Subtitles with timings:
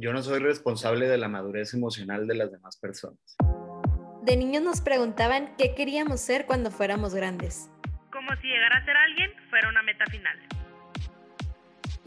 [0.00, 3.18] Yo no soy responsable de la madurez emocional de las demás personas.
[4.22, 7.68] De niños nos preguntaban qué queríamos ser cuando fuéramos grandes.
[8.12, 10.38] Como si llegar a ser alguien fuera una meta final.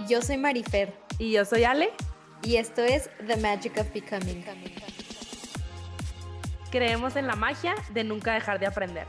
[0.07, 0.93] Yo soy Marifer.
[1.19, 1.89] Y yo soy Ale.
[2.43, 4.45] Y esto es The Magic of Becoming.
[6.71, 9.05] Creemos en la magia de nunca dejar de aprender.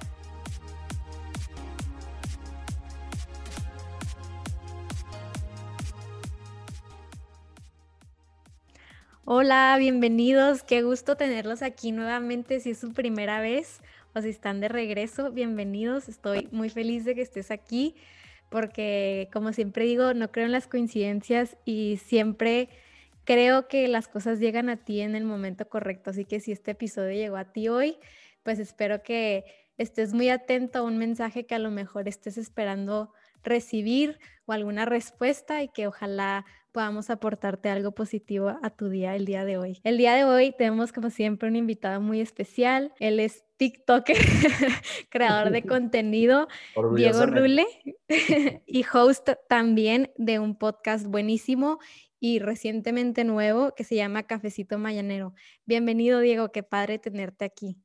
[9.35, 10.63] Hola, bienvenidos.
[10.63, 12.61] Qué gusto tenerlos aquí nuevamente.
[12.61, 13.81] Si es su primera vez
[14.15, 16.11] o si están de regreso, bienvenidos.
[16.11, 17.95] Estoy muy feliz de que estés aquí
[18.51, 22.69] porque, como siempre digo, no creo en las coincidencias y siempre
[23.25, 26.11] creo que las cosas llegan a ti en el momento correcto.
[26.11, 27.97] Así que si este episodio llegó a ti hoy,
[28.43, 29.47] pues espero que
[29.79, 34.85] estés muy atento a un mensaje que a lo mejor estés esperando recibir o alguna
[34.85, 39.81] respuesta y que ojalá podamos aportarte algo positivo a tu día el día de hoy.
[39.85, 42.93] El día de hoy tenemos como siempre un invitado muy especial.
[42.99, 44.17] Él es TikToker,
[45.11, 46.49] creador de contenido,
[46.97, 47.67] Diego Rule
[48.67, 51.79] y host también de un podcast buenísimo
[52.19, 55.35] y recientemente nuevo que se llama Cafecito Mayanero.
[55.67, 57.77] Bienvenido Diego, qué padre tenerte aquí.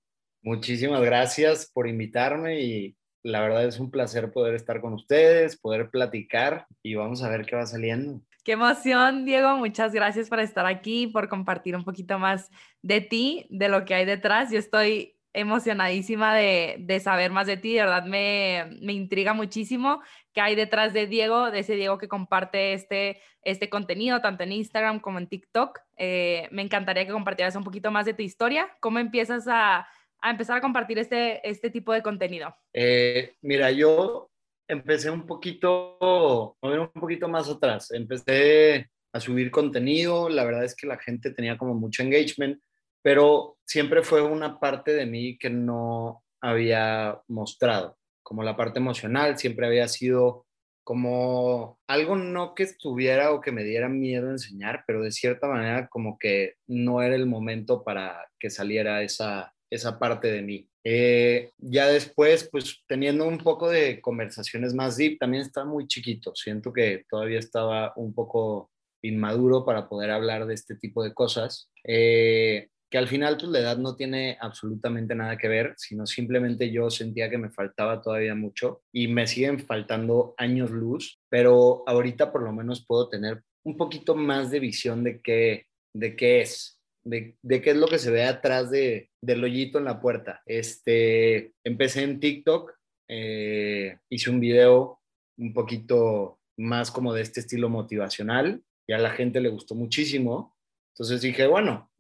[0.42, 5.90] Muchísimas gracias por invitarme y la verdad es un placer poder estar con ustedes, poder
[5.90, 8.22] platicar y vamos a ver qué va saliendo.
[8.48, 9.58] Qué emoción, Diego.
[9.58, 12.50] Muchas gracias por estar aquí, por compartir un poquito más
[12.82, 14.50] de ti, de lo que hay detrás.
[14.50, 17.74] Yo estoy emocionadísima de, de saber más de ti.
[17.74, 22.08] De verdad me, me, intriga muchísimo qué hay detrás de Diego, de ese Diego que
[22.08, 25.80] comparte este, este contenido, tanto en Instagram como en TikTok.
[25.98, 28.70] Eh, me encantaría que compartieras un poquito más de tu historia.
[28.80, 29.90] ¿Cómo empiezas a,
[30.22, 32.56] a empezar a compartir este, este tipo de contenido?
[32.72, 34.30] Eh, mira, yo
[34.68, 37.92] empecé un poquito, un poquito más atrás.
[37.92, 42.62] Empecé a subir contenido, la verdad es que la gente tenía como mucho engagement,
[43.02, 49.38] pero siempre fue una parte de mí que no había mostrado, como la parte emocional,
[49.38, 50.46] siempre había sido
[50.84, 55.90] como algo no que estuviera o que me diera miedo enseñar, pero de cierta manera
[55.90, 60.70] como que no era el momento para que saliera esa, esa parte de mí.
[60.90, 66.34] Eh, ya después, pues teniendo un poco de conversaciones más deep, también estaba muy chiquito,
[66.34, 68.72] siento que todavía estaba un poco
[69.02, 73.60] inmaduro para poder hablar de este tipo de cosas, eh, que al final pues la
[73.60, 78.34] edad no tiene absolutamente nada que ver, sino simplemente yo sentía que me faltaba todavía
[78.34, 83.76] mucho y me siguen faltando años luz, pero ahorita por lo menos puedo tener un
[83.76, 86.78] poquito más de visión de qué, de qué es,
[87.08, 90.42] de, qué es lo que se ve atrás de, del hoyito en la puerta.
[90.46, 92.74] Este, empecé en TikTok,
[93.10, 95.02] eh, hice un video
[95.38, 100.56] un poquito más como de este estilo motivacional y a la gente le gustó muchísimo.
[100.94, 101.92] Entonces dije, bueno,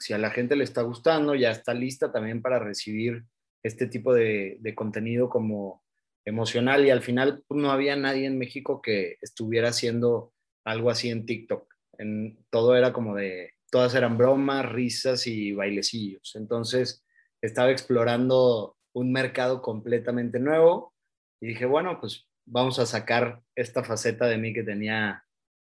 [0.00, 3.24] si a la gente le está gustando, ya está lista también para recibir
[3.62, 5.84] este tipo de, contenido como
[6.24, 10.32] emocional y al final pues, no había nadie en México que estuviera haciendo
[10.64, 11.72] algo así en TikTok.
[11.98, 16.34] En, todo era como de todas eran bromas, risas y bailecillos.
[16.36, 17.04] Entonces
[17.42, 20.94] estaba explorando un mercado completamente nuevo
[21.40, 25.24] y dije, bueno, pues vamos a sacar esta faceta de mí que tenía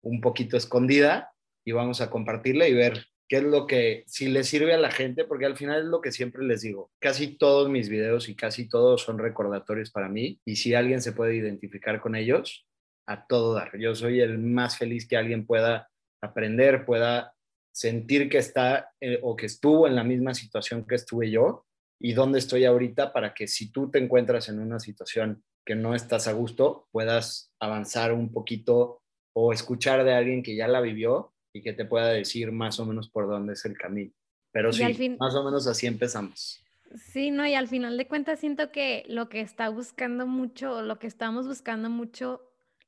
[0.04, 1.32] un poquito escondida
[1.66, 4.92] y vamos a compartirla y ver qué es lo que, si le sirve a la
[4.92, 8.36] gente, porque al final es lo que siempre les digo, casi todos mis videos y
[8.36, 12.68] casi todos son recordatorios para mí y si alguien se puede identificar con ellos,
[13.08, 13.78] a todo dar.
[13.78, 15.90] Yo soy el más feliz que alguien pueda
[16.22, 17.34] aprender, pueda
[17.75, 21.66] sentir que está eh, o que estuvo en la misma situación que estuve yo
[22.00, 25.94] y dónde estoy ahorita para que si tú te encuentras en una situación que no
[25.94, 29.02] estás a gusto, puedas avanzar un poquito
[29.34, 32.85] o escuchar de alguien que ya la vivió y que te pueda decir más o
[32.85, 34.14] menos por dónde es el camino.
[34.53, 36.64] Pero sí, más o menos así empezamos.
[36.96, 40.97] Sí, no, y al final de cuentas siento que lo que está buscando mucho, lo
[40.97, 42.41] que estamos buscando mucho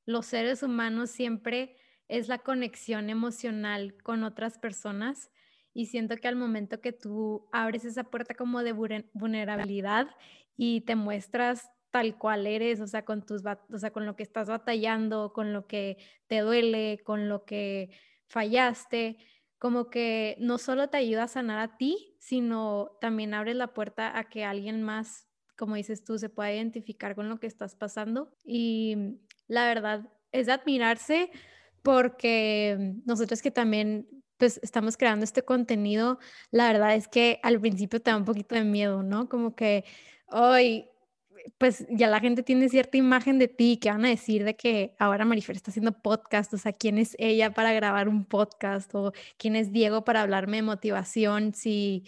[0.06, 1.76] los seres humanos siempre
[2.08, 5.32] es la conexión emocional con otras personas
[5.74, 8.74] y siento que al momento que tú abres esa puerta como de
[9.14, 10.08] vulnerabilidad
[10.56, 14.24] y te muestras tal cual eres, o sea, con tus o sea, con lo que
[14.24, 17.92] estás batallando, con lo que te duele, con lo que
[18.28, 19.18] fallaste,
[19.60, 24.18] como que no solo te ayuda a sanar a ti, sino también abres la puerta
[24.18, 25.28] a que alguien más,
[25.58, 28.32] como dices tú, se pueda identificar con lo que estás pasando.
[28.44, 31.32] Y la verdad es admirarse
[31.88, 36.20] porque nosotros que también pues estamos creando este contenido,
[36.52, 39.30] la verdad es que al principio te da un poquito de miedo, ¿no?
[39.30, 39.86] Como que
[40.28, 40.90] hoy
[41.58, 44.96] pues ya la gente tiene cierta imagen de ti, que van a decir de que
[45.00, 48.94] ahora Marifer está haciendo podcast, o sea, ¿quién es ella para grabar un podcast?
[48.94, 51.54] O ¿quién es Diego para hablarme de motivación?
[51.54, 52.04] Si,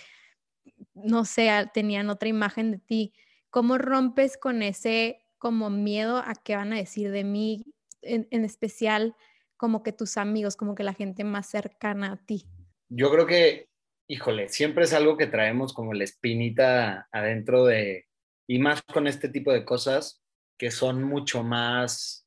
[0.94, 3.14] no sé, tenían otra imagen de ti.
[3.50, 7.64] ¿Cómo rompes con ese como miedo a qué van a decir de mí,
[8.02, 9.16] en, en especial
[9.60, 12.48] como que tus amigos, como que la gente más cercana a ti?
[12.88, 13.68] Yo creo que,
[14.08, 18.06] híjole, siempre es algo que traemos como la espinita adentro de,
[18.48, 20.24] y más con este tipo de cosas
[20.58, 22.26] que son mucho más,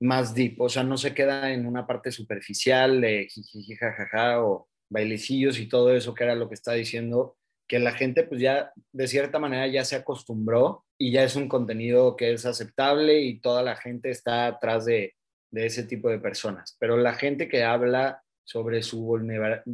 [0.00, 4.68] más deep, o sea, no se queda en una parte superficial de jiji, jajaja o
[4.90, 7.36] bailecillos y todo eso que era lo que está diciendo,
[7.68, 11.48] que la gente pues ya de cierta manera ya se acostumbró y ya es un
[11.48, 15.14] contenido que es aceptable y toda la gente está atrás de,
[15.50, 19.64] de ese tipo de personas, pero la gente que habla sobre su vulnerabilidad,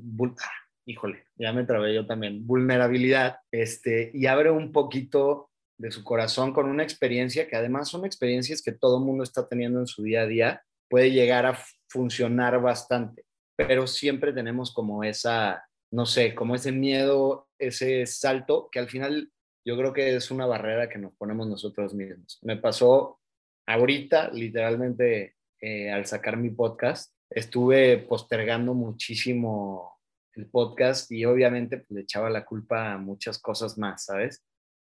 [0.41, 0.51] ah,
[0.87, 6.53] híjole, ya me trabé yo también, vulnerabilidad, este, y abre un poquito de su corazón
[6.53, 10.23] con una experiencia que además son experiencias que todo mundo está teniendo en su día
[10.23, 11.59] a día, puede llegar a
[11.89, 13.25] funcionar bastante,
[13.57, 19.31] pero siempre tenemos como esa, no sé, como ese miedo, ese salto que al final
[19.65, 22.39] yo creo que es una barrera que nos ponemos nosotros mismos.
[22.43, 23.21] Me pasó
[23.67, 30.01] ahorita, literalmente, eh, al sacar mi podcast, estuve postergando muchísimo
[30.35, 34.43] el podcast y obviamente pues, le echaba la culpa a muchas cosas más, ¿sabes?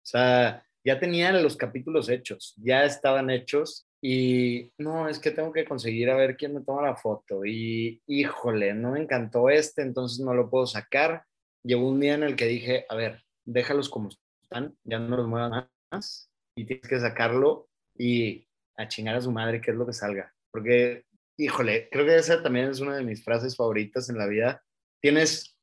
[0.03, 5.51] O sea, ya tenían los capítulos hechos, ya estaban hechos y no, es que tengo
[5.51, 9.81] que conseguir a ver quién me toma la foto y híjole, no me encantó este,
[9.81, 11.25] entonces no lo puedo sacar.
[11.63, 15.27] Llegó un día en el que dije, a ver, déjalos como están, ya no los
[15.27, 17.67] muevas más y tienes que sacarlo
[17.97, 18.47] y
[18.77, 20.34] a chingar a su madre qué es lo que salga.
[20.55, 21.05] Porque,
[21.37, 24.63] híjole, creo que esa también es una de mis frases favoritas en la vida.
[25.01, 25.57] Tienes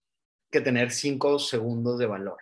[0.51, 2.39] que tener cinco segundos de valor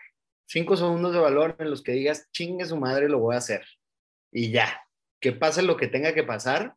[0.51, 3.65] cinco segundos de valor en los que digas, chingue su madre, lo voy a hacer.
[4.33, 4.83] Y ya,
[5.21, 6.75] que pase lo que tenga que pasar.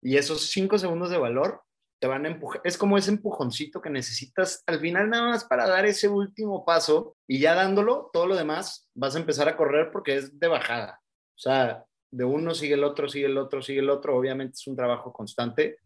[0.00, 1.62] Y esos cinco segundos de valor
[2.00, 2.60] te van a empujar.
[2.64, 7.16] Es como ese empujoncito que necesitas al final nada más para dar ese último paso
[7.26, 11.00] y ya dándolo, todo lo demás vas a empezar a correr porque es de bajada.
[11.36, 14.16] O sea, de uno sigue el otro, sigue el otro, sigue el otro.
[14.16, 15.78] Obviamente es un trabajo constante,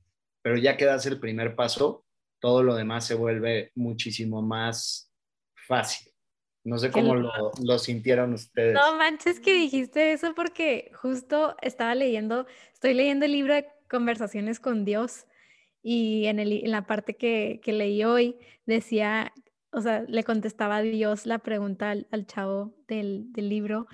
[0.43, 2.05] pero ya que das el primer paso,
[2.41, 5.11] todo lo demás se vuelve muchísimo más
[5.67, 6.12] fácil.
[6.65, 8.75] No sé cómo lo, sintieron ustedes.
[8.75, 14.61] No manches que dijiste eso porque justo estaba leyendo, estoy leyendo el libro de conversaciones
[14.61, 15.26] con Dios
[15.82, 19.35] y en, el, en la parte que, que, leí hoy decía,
[19.73, 23.87] o sea, le contestaba a Dios la pregunta al, chavo del, del, libro,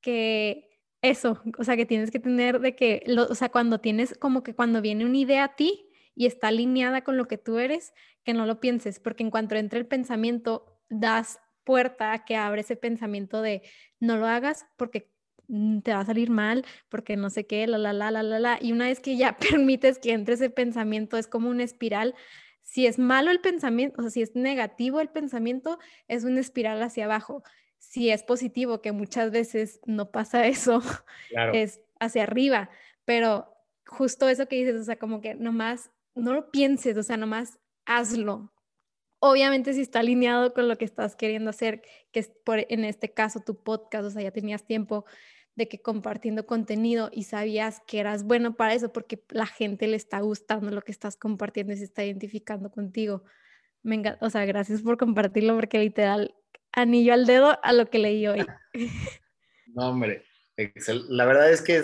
[0.00, 0.73] que
[1.10, 4.54] eso, o sea, que tienes que tener de que, o sea, cuando tienes como que
[4.54, 7.92] cuando viene una idea a ti y está alineada con lo que tú eres,
[8.24, 12.76] que no lo pienses, porque en cuanto entre el pensamiento, das puerta que abre ese
[12.76, 13.62] pensamiento de
[14.00, 15.10] no lo hagas porque
[15.48, 18.38] mm, te va a salir mal, porque no sé qué, la, la, la, la, la,
[18.38, 18.58] la.
[18.60, 22.14] Y una vez que ya permites que entre ese pensamiento, es como una espiral.
[22.62, 25.78] Si es malo el pensamiento, o sea, si es negativo el pensamiento,
[26.08, 27.42] es una espiral hacia abajo.
[27.90, 30.82] Si es positivo, que muchas veces no pasa eso,
[31.52, 32.70] es hacia arriba.
[33.04, 33.54] Pero
[33.86, 37.58] justo eso que dices, o sea, como que nomás no lo pienses, o sea, nomás
[37.86, 38.54] hazlo,
[39.30, 41.82] obviamente si está alineado con lo que estás queriendo hacer,
[42.12, 45.06] que es por, en este caso tu podcast, o sea, ya tenías tiempo
[45.54, 49.96] de que compartiendo contenido y sabías que eras bueno para eso porque la gente le
[49.96, 53.22] está gustando lo que estás compartiendo y se está identificando contigo.
[53.82, 56.34] Venga, o sea, gracias por compartirlo porque literal
[56.74, 58.46] anillo al dedo a lo que leí hoy.
[59.76, 60.22] No, hombre,
[61.08, 61.82] la verdad es que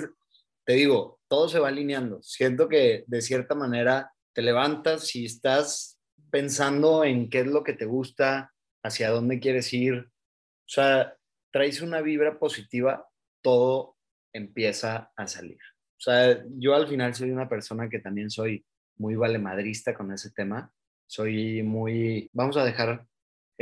[0.65, 2.23] te digo, todo se va alineando.
[2.23, 5.99] Siento que de cierta manera te levantas y estás
[6.31, 8.53] pensando en qué es lo que te gusta,
[8.85, 9.95] hacia dónde quieres ir.
[9.97, 11.17] O sea,
[11.51, 13.09] traes una vibra positiva,
[13.43, 13.97] todo
[14.33, 15.59] empieza a salir.
[15.99, 18.65] O sea, yo al final soy una persona que también soy
[18.97, 20.73] muy valemadrista con ese tema.
[21.07, 23.05] Soy muy, vamos a dejar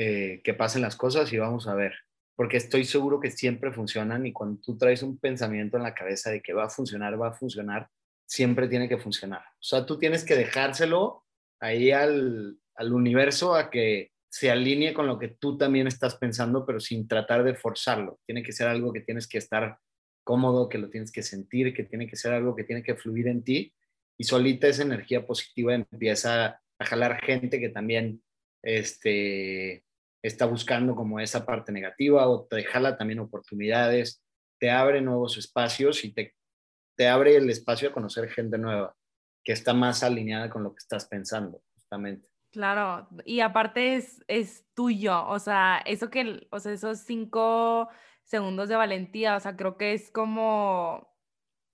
[0.00, 1.92] eh, que pasen las cosas y vamos a ver,
[2.36, 6.30] porque estoy seguro que siempre funcionan y cuando tú traes un pensamiento en la cabeza
[6.30, 7.88] de que va a funcionar, va a funcionar,
[8.24, 9.40] siempre tiene que funcionar.
[9.40, 11.24] O sea, tú tienes que dejárselo
[11.58, 16.64] ahí al, al universo a que se alinee con lo que tú también estás pensando,
[16.64, 18.20] pero sin tratar de forzarlo.
[18.24, 19.78] Tiene que ser algo que tienes que estar
[20.22, 23.26] cómodo, que lo tienes que sentir, que tiene que ser algo que tiene que fluir
[23.26, 23.74] en ti
[24.16, 28.22] y solita esa energía positiva empieza a jalar gente que también
[28.62, 29.84] este,
[30.22, 34.22] está buscando como esa parte negativa o te jala también oportunidades,
[34.58, 36.34] te abre nuevos espacios y te,
[36.96, 38.94] te abre el espacio a conocer gente nueva
[39.44, 42.28] que está más alineada con lo que estás pensando, justamente.
[42.50, 47.88] Claro, y aparte es, es tuyo, o sea, eso que, o sea, esos cinco
[48.24, 51.14] segundos de valentía, o sea, creo que es como,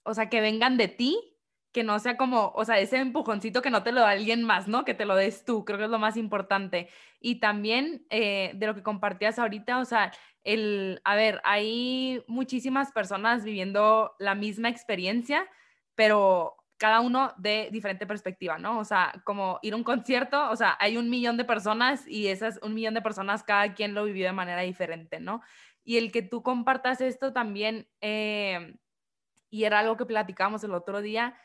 [0.04, 1.33] o sea, que vengan de ti
[1.74, 4.68] que no sea como, o sea, ese empujoncito que no te lo da alguien más,
[4.68, 4.84] ¿no?
[4.84, 6.88] Que te lo des tú, creo que es lo más importante.
[7.20, 10.12] Y también eh, de lo que compartías ahorita, o sea,
[10.44, 15.48] el, a ver, hay muchísimas personas viviendo la misma experiencia,
[15.96, 18.78] pero cada uno de diferente perspectiva, ¿no?
[18.78, 22.28] O sea, como ir a un concierto, o sea, hay un millón de personas y
[22.28, 25.42] esas un millón de personas, cada quien lo vivió de manera diferente, ¿no?
[25.82, 28.76] Y el que tú compartas esto también, eh,
[29.50, 31.36] y era algo que platicamos el otro día,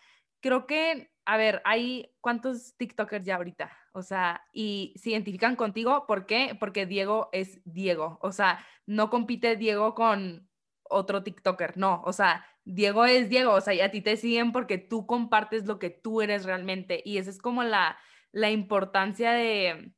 [0.42, 6.06] creo que, a ver, hay cuántos TikTokers ya ahorita, o sea, y se identifican contigo,
[6.08, 6.56] ¿por qué?
[6.60, 10.50] Porque Diego es Diego, o sea, no compite Diego con
[10.84, 14.52] otro TikToker, no, o sea, Diego es Diego, o sea, y a ti te siguen
[14.52, 17.98] porque tú compartes lo que tú eres realmente, y esa es como la,
[18.32, 19.94] la importancia de,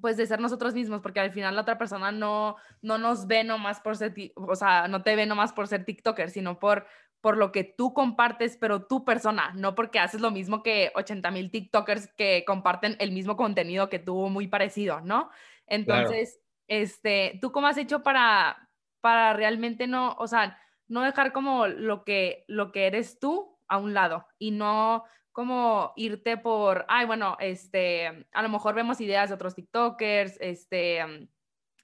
[0.00, 3.44] pues de ser nosotros mismos, porque al final la otra persona no, no nos ve
[3.44, 6.86] nomás por ser, o sea, no te ve nomás por ser TikToker, sino por,
[7.20, 11.30] por lo que tú compartes, pero tu persona, no porque haces lo mismo que 80
[11.30, 15.30] mil TikTokers que comparten el mismo contenido que tú muy parecido, ¿no?
[15.66, 18.68] Entonces, este, ¿tú cómo has hecho para,
[19.00, 23.78] para realmente no, o sea, no dejar como lo que, lo que eres tú a
[23.78, 29.28] un lado y no como irte por, ay, bueno, este, a lo mejor vemos ideas
[29.28, 31.28] de otros TikTokers, este,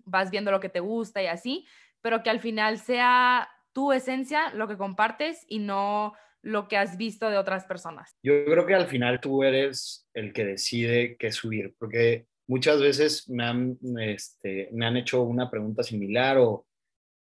[0.04, 1.66] vas viendo lo que te gusta y así,
[2.00, 6.96] pero que al final sea tu esencia, lo que compartes y no lo que has
[6.96, 8.16] visto de otras personas.
[8.22, 13.28] Yo creo que al final tú eres el que decide qué subir, porque muchas veces
[13.28, 16.66] me han, este, me han hecho una pregunta similar o,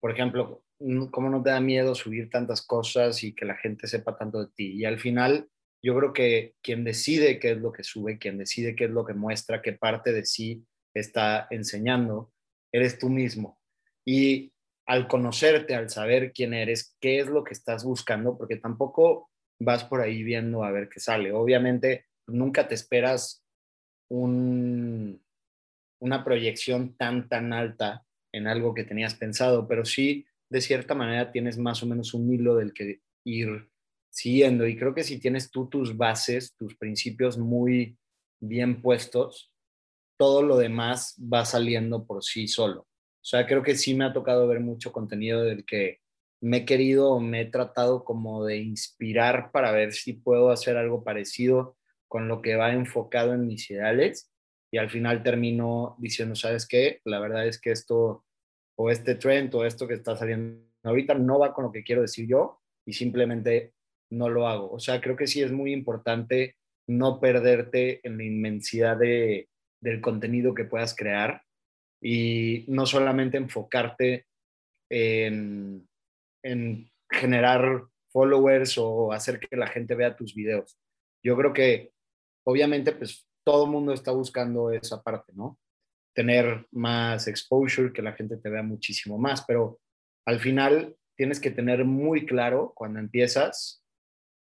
[0.01, 0.65] por ejemplo,
[1.11, 4.53] ¿cómo no te da miedo subir tantas cosas y que la gente sepa tanto de
[4.53, 4.73] ti?
[4.73, 5.49] Y al final,
[5.83, 9.05] yo creo que quien decide qué es lo que sube, quien decide qué es lo
[9.05, 12.33] que muestra, qué parte de sí está enseñando,
[12.73, 13.61] eres tú mismo.
[14.05, 14.53] Y
[14.87, 19.85] al conocerte, al saber quién eres, qué es lo que estás buscando, porque tampoco vas
[19.85, 21.33] por ahí viendo a ver qué sale.
[21.33, 23.45] Obviamente, nunca te esperas
[24.11, 25.19] una
[26.25, 31.57] proyección tan, tan alta en algo que tenías pensado, pero sí, de cierta manera, tienes
[31.59, 33.71] más o menos un hilo del que ir
[34.11, 34.67] siguiendo.
[34.67, 37.97] Y creo que si tienes tú tus bases, tus principios muy
[38.41, 39.53] bien puestos,
[40.19, 42.87] todo lo demás va saliendo por sí solo.
[43.23, 46.01] O sea, creo que sí me ha tocado ver mucho contenido del que
[46.43, 50.77] me he querido o me he tratado como de inspirar para ver si puedo hacer
[50.77, 51.77] algo parecido
[52.09, 54.33] con lo que va enfocado en mis ideales
[54.73, 57.01] y al final termino diciendo, ¿sabes qué?
[57.05, 58.25] La verdad es que esto
[58.77, 62.03] o este trend o esto que está saliendo ahorita no va con lo que quiero
[62.03, 63.73] decir yo y simplemente
[64.11, 64.73] no lo hago.
[64.73, 66.57] O sea, creo que sí es muy importante
[66.89, 69.49] no perderte en la inmensidad de,
[69.81, 71.43] del contenido que puedas crear
[72.03, 74.27] y no solamente enfocarte
[74.91, 75.89] en,
[77.09, 80.79] generar followers o hacer que la gente vea tus videos.
[81.25, 81.93] Yo creo que
[82.45, 85.59] obviamente pues todo el mundo está buscando esa parte, ¿no?
[86.15, 89.79] Tener más exposure, que la gente te vea muchísimo más, pero
[90.27, 93.85] al final tienes que tener muy claro cuando empiezas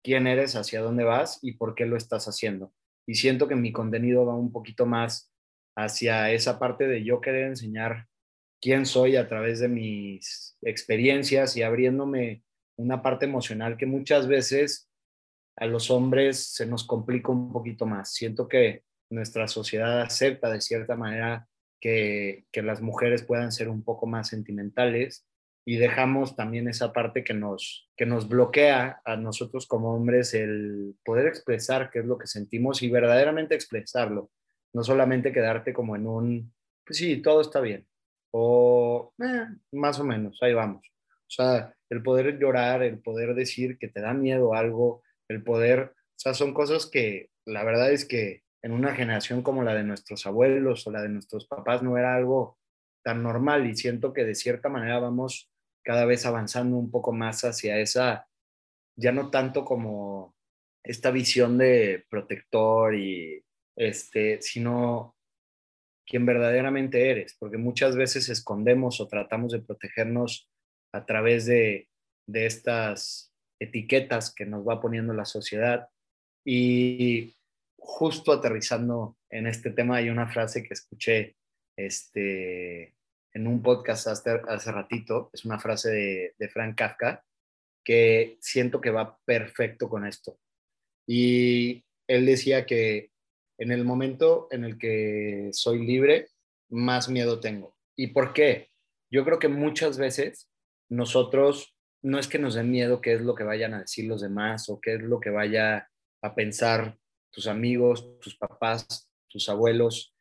[0.04, 2.72] quién eres, hacia dónde vas y por qué lo estás haciendo.
[3.08, 5.32] Y siento que mi contenido va un poquito más
[5.76, 8.06] hacia esa parte de yo querer enseñar
[8.60, 12.42] quién soy a través de mis experiencias y abriéndome
[12.76, 14.90] una parte emocional que muchas veces
[15.56, 18.12] a los hombres se nos complica un poquito más.
[18.12, 21.48] Siento que nuestra sociedad acepta de cierta manera
[21.80, 25.26] que, que las mujeres puedan ser un poco más sentimentales
[25.64, 30.96] y dejamos también esa parte que nos, que nos bloquea a nosotros como hombres el
[31.04, 34.30] poder expresar qué es lo que sentimos y verdaderamente expresarlo
[34.76, 36.52] no solamente quedarte como en un,
[36.84, 37.86] pues sí, todo está bien,
[38.30, 40.86] o eh, más o menos, ahí vamos.
[41.22, 45.94] O sea, el poder llorar, el poder decir que te da miedo algo, el poder,
[45.96, 49.82] o sea, son cosas que la verdad es que en una generación como la de
[49.82, 52.58] nuestros abuelos o la de nuestros papás no era algo
[53.02, 55.50] tan normal y siento que de cierta manera vamos
[55.82, 58.28] cada vez avanzando un poco más hacia esa,
[58.94, 60.34] ya no tanto como
[60.84, 63.42] esta visión de protector y
[63.76, 65.16] este, sino
[66.06, 70.48] quien verdaderamente eres, porque muchas veces escondemos o tratamos de protegernos
[70.92, 71.88] a través de,
[72.26, 75.88] de estas etiquetas que nos va poniendo la sociedad.
[76.44, 77.36] Y
[77.76, 81.36] justo aterrizando en este tema, hay una frase que escuché
[81.76, 82.94] este,
[83.32, 87.24] en un podcast hace, hace ratito, es una frase de, de Frank Kafka,
[87.84, 90.38] que siento que va perfecto con esto.
[91.06, 93.10] Y él decía que
[93.58, 96.28] en el momento en el que soy libre,
[96.68, 97.76] más miedo tengo.
[97.96, 98.70] ¿Y por qué?
[99.10, 100.50] Yo creo que muchas veces
[100.88, 104.20] nosotros no es que nos den miedo qué es lo que vayan a decir los
[104.20, 105.88] demás o qué es lo que vaya
[106.22, 106.98] a pensar
[107.30, 110.14] tus amigos, tus papás, tus abuelos.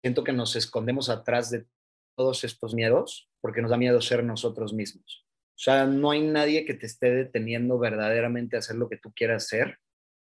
[0.00, 1.66] Siento que nos escondemos atrás de
[2.16, 5.26] todos estos miedos porque nos da miedo ser nosotros mismos.
[5.60, 9.12] O sea, no hay nadie que te esté deteniendo verdaderamente a hacer lo que tú
[9.14, 9.78] quieras hacer,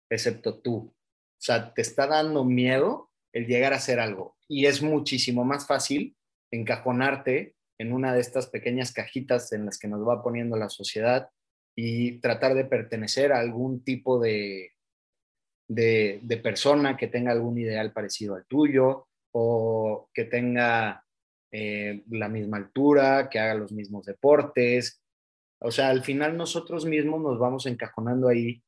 [0.10, 0.94] excepto tú.
[1.40, 4.36] O sea, te está dando miedo el llegar a hacer algo.
[4.50, 6.18] Y es muchísimo más fácil
[6.52, 11.30] encajonarte en una de estas pequeñas cajitas en las que nos va poniendo la sociedad
[11.78, 14.74] y tratar de pertenecer a algún tipo de,
[15.70, 21.06] de, persona que tenga algún ideal parecido al tuyo o que tenga
[21.52, 25.02] eh, la misma altura, que haga los mismos deportes.
[25.62, 28.62] O sea, al final nosotros mismos nos vamos encajonando ahí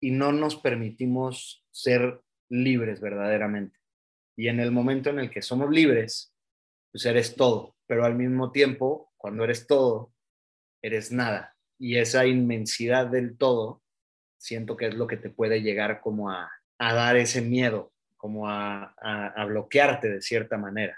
[0.00, 3.78] y no nos permitimos ser libres verdaderamente.
[4.36, 6.32] Y en el momento en el que somos libres,
[6.92, 10.12] pues eres todo, pero al mismo tiempo, cuando eres todo,
[10.82, 11.56] eres nada.
[11.78, 13.82] Y esa inmensidad del todo,
[14.36, 18.94] siento que es lo que te puede llegar como a, dar ese miedo, como a,
[19.46, 20.96] bloquearte de cierta manera.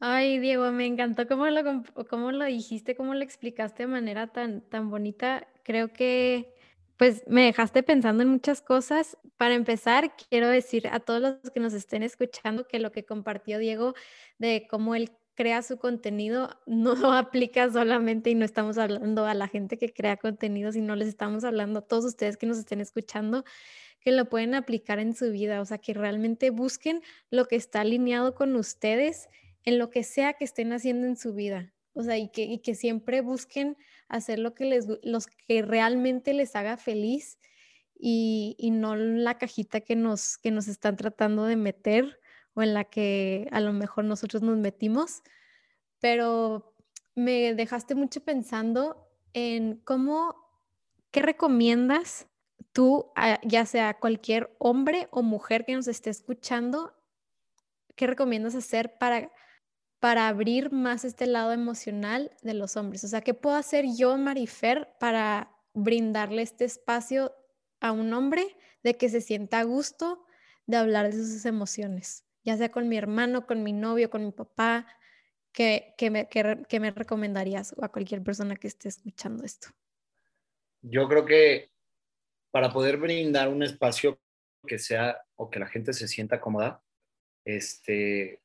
[0.00, 4.60] Ay, Diego, me encantó cómo lo, cómo lo dijiste, cómo lo explicaste de manera tan,
[4.60, 5.46] tan bonita.
[5.62, 6.53] Creo que
[6.96, 9.18] pues me dejaste pensando en muchas cosas.
[9.36, 13.58] Para empezar, quiero decir a todos los que nos estén escuchando que lo que compartió
[13.58, 13.94] Diego
[14.38, 19.48] de cómo él crea su contenido no aplica solamente y no estamos hablando a la
[19.48, 23.44] gente que crea contenido, sino les estamos hablando a todos ustedes que nos estén escuchando
[24.00, 27.80] que lo pueden aplicar en su vida, o sea, que realmente busquen lo que está
[27.80, 29.30] alineado con ustedes
[29.64, 31.72] en lo que sea que estén haciendo en su vida.
[31.94, 36.32] O sea, y que, y que siempre busquen hacer lo que les, los que realmente
[36.34, 37.38] les haga feliz
[37.98, 42.20] y, y no la cajita que nos, que nos están tratando de meter
[42.54, 45.22] o en la que a lo mejor nosotros nos metimos,
[46.00, 46.74] pero
[47.14, 50.36] me dejaste mucho pensando en cómo,
[51.10, 52.28] ¿qué recomiendas
[52.72, 56.92] tú, ya sea cualquier hombre o mujer que nos esté escuchando,
[57.94, 59.30] qué recomiendas hacer para,
[60.04, 63.04] para abrir más este lado emocional de los hombres?
[63.04, 67.34] O sea, ¿qué puedo hacer yo, Marifer, para brindarle este espacio
[67.80, 70.26] a un hombre de que se sienta a gusto
[70.66, 72.26] de hablar de sus emociones?
[72.42, 74.86] ya sea con mi hermano, con mi novio, con mi papá,
[75.52, 76.28] ¿qué, me,
[76.78, 79.68] me recomendarías a cualquier persona que esté escuchando esto?
[80.82, 81.70] Yo creo que
[82.50, 84.20] para poder brindar un espacio
[84.66, 86.84] que sea o que la gente se sienta cómoda,
[87.46, 88.43] este,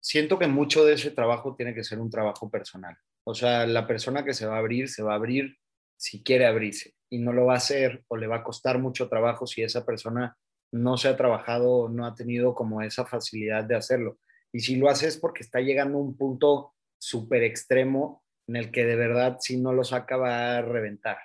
[0.00, 2.96] siento que mucho de ese trabajo tiene que ser un trabajo personal.
[3.24, 5.56] O sea, la persona que se va a abrir, se va a abrir
[5.96, 9.08] si quiere abrirse y no lo va a hacer o le va a costar mucho
[9.08, 10.36] trabajo si esa persona
[10.72, 14.18] no se ha trabajado, no ha tenido como esa facilidad de hacerlo.
[14.52, 18.70] Y si lo hace es porque está llegando a un punto súper extremo en el
[18.70, 21.18] que de verdad si no lo saca va a reventar.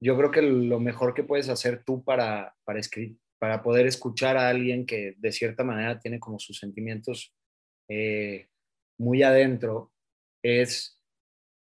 [0.00, 2.80] Yo creo que lo mejor que puedes hacer tú para, para,
[3.38, 7.34] para poder escuchar a alguien que de cierta manera tiene como sus sentimientos
[7.88, 8.48] eh,
[8.98, 9.92] muy adentro
[10.42, 11.00] es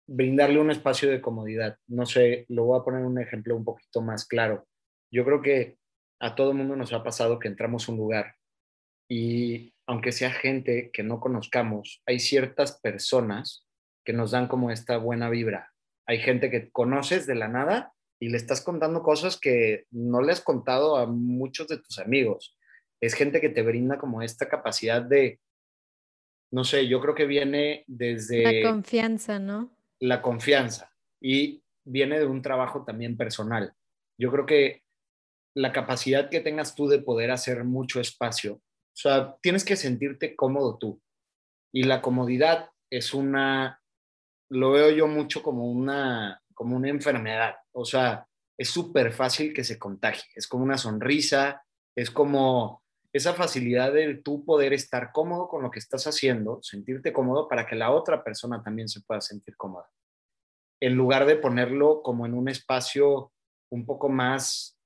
[0.06, 1.78] brindarle un espacio de comodidad.
[1.86, 4.66] No sé, lo voy a poner un ejemplo un poquito más claro.
[5.10, 5.78] Yo creo que
[6.20, 8.36] a todo mundo nos ha pasado que entramos a un lugar
[9.08, 13.66] y aunque sea gente que no conozcamos, hay ciertas personas
[14.04, 15.72] que nos dan como esta buena vibra.
[16.06, 20.32] Hay gente que conoces de la nada y le estás contando cosas que no le
[20.32, 22.56] has contado a muchos de tus amigos.
[23.00, 25.40] Es gente que te brinda como esta capacidad de,
[26.52, 28.62] no sé, yo creo que viene desde...
[28.62, 29.76] La confianza, ¿no?
[30.00, 33.74] La confianza y viene de un trabajo también personal.
[34.18, 34.82] Yo creo que
[35.54, 38.54] la capacidad que tengas tú de poder hacer mucho espacio.
[38.54, 41.00] O sea, tienes que sentirte cómodo tú.
[41.72, 43.82] Y la comodidad es una,
[44.50, 47.56] lo veo yo mucho como una, como una enfermedad.
[47.72, 48.26] O sea,
[48.58, 50.30] es súper fácil que se contagie.
[50.34, 51.62] Es como una sonrisa,
[51.96, 52.82] es como
[53.16, 57.66] esa facilidad de tú poder estar cómodo con lo que estás haciendo, sentirte cómodo para
[57.66, 59.88] que la otra persona también se pueda sentir cómoda.
[60.80, 63.32] En lugar de ponerlo como en un espacio
[63.70, 64.78] un poco más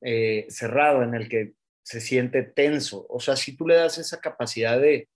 [0.00, 3.06] eh, cerrado, en el que se siente tenso.
[3.08, 5.08] O sea, si tú le das esa capacidad de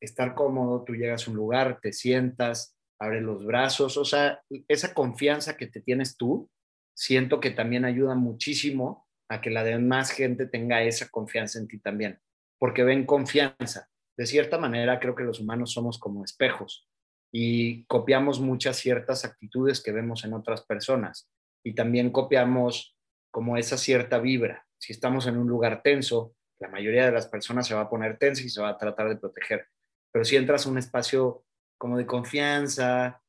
[0.00, 4.94] estar cómodo, tú llegas a un lugar, te sientas, abres los brazos, o sea, esa
[4.94, 6.48] confianza que te tienes tú,
[6.94, 11.78] siento que también ayuda muchísimo a que la demás gente tenga esa confianza en ti
[11.78, 12.20] también,
[12.58, 13.88] porque ven confianza.
[14.16, 16.88] De cierta manera, creo que los humanos somos como espejos
[17.32, 21.28] y copiamos muchas ciertas actitudes que vemos en otras personas
[21.64, 22.96] y también copiamos
[23.30, 24.66] como esa cierta vibra.
[24.78, 28.18] Si estamos en un lugar tenso, la mayoría de las personas se va a poner
[28.18, 29.66] tensa y se va a tratar de proteger.
[30.12, 31.44] Pero si entras a un espacio
[31.78, 33.20] como de confianza,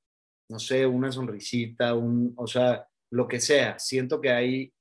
[0.49, 3.77] no sé, una sonrisita, un, o sea, lo que sea.
[3.79, 4.73] Siento que hay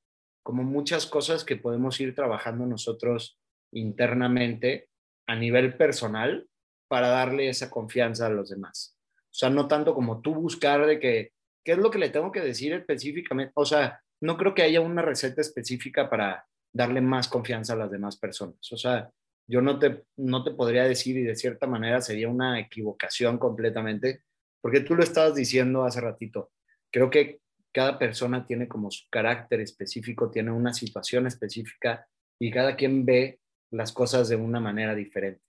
[0.46, 3.36] como muchas cosas que podemos ir trabajando nosotros
[3.72, 4.88] internamente
[5.26, 6.46] a nivel personal
[6.86, 8.96] para darle esa confianza a los demás.
[9.18, 11.32] O sea, no tanto como tú buscar de que,
[11.64, 13.50] ¿qué es lo que le tengo que decir específicamente?
[13.56, 17.90] O sea, no creo que haya una receta específica para darle más confianza a las
[17.90, 18.70] demás personas.
[18.70, 19.10] O sea,
[19.48, 24.22] yo no te, no te podría decir y de cierta manera sería una equivocación completamente,
[24.60, 26.52] porque tú lo estabas diciendo hace ratito.
[26.92, 27.40] Creo que
[27.76, 32.08] cada persona tiene como su carácter específico, tiene una situación específica
[32.40, 33.38] y cada quien ve
[33.70, 35.42] las cosas de una manera diferente.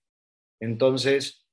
[0.60, 1.48] Entonces,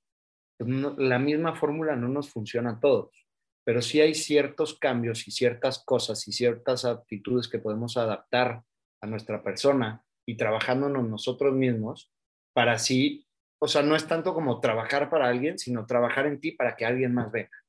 [0.60, 3.26] la misma fórmula no nos funciona a todos,
[3.64, 8.62] pero sí hay ciertos cambios y ciertas cosas y ciertas actitudes que podemos adaptar
[9.02, 12.12] a nuestra persona y trabajándonos nosotros mismos
[12.54, 13.26] para así,
[13.62, 16.86] o sea, no es tanto como trabajar para alguien, sino trabajar en ti para que
[16.86, 17.65] alguien más venga.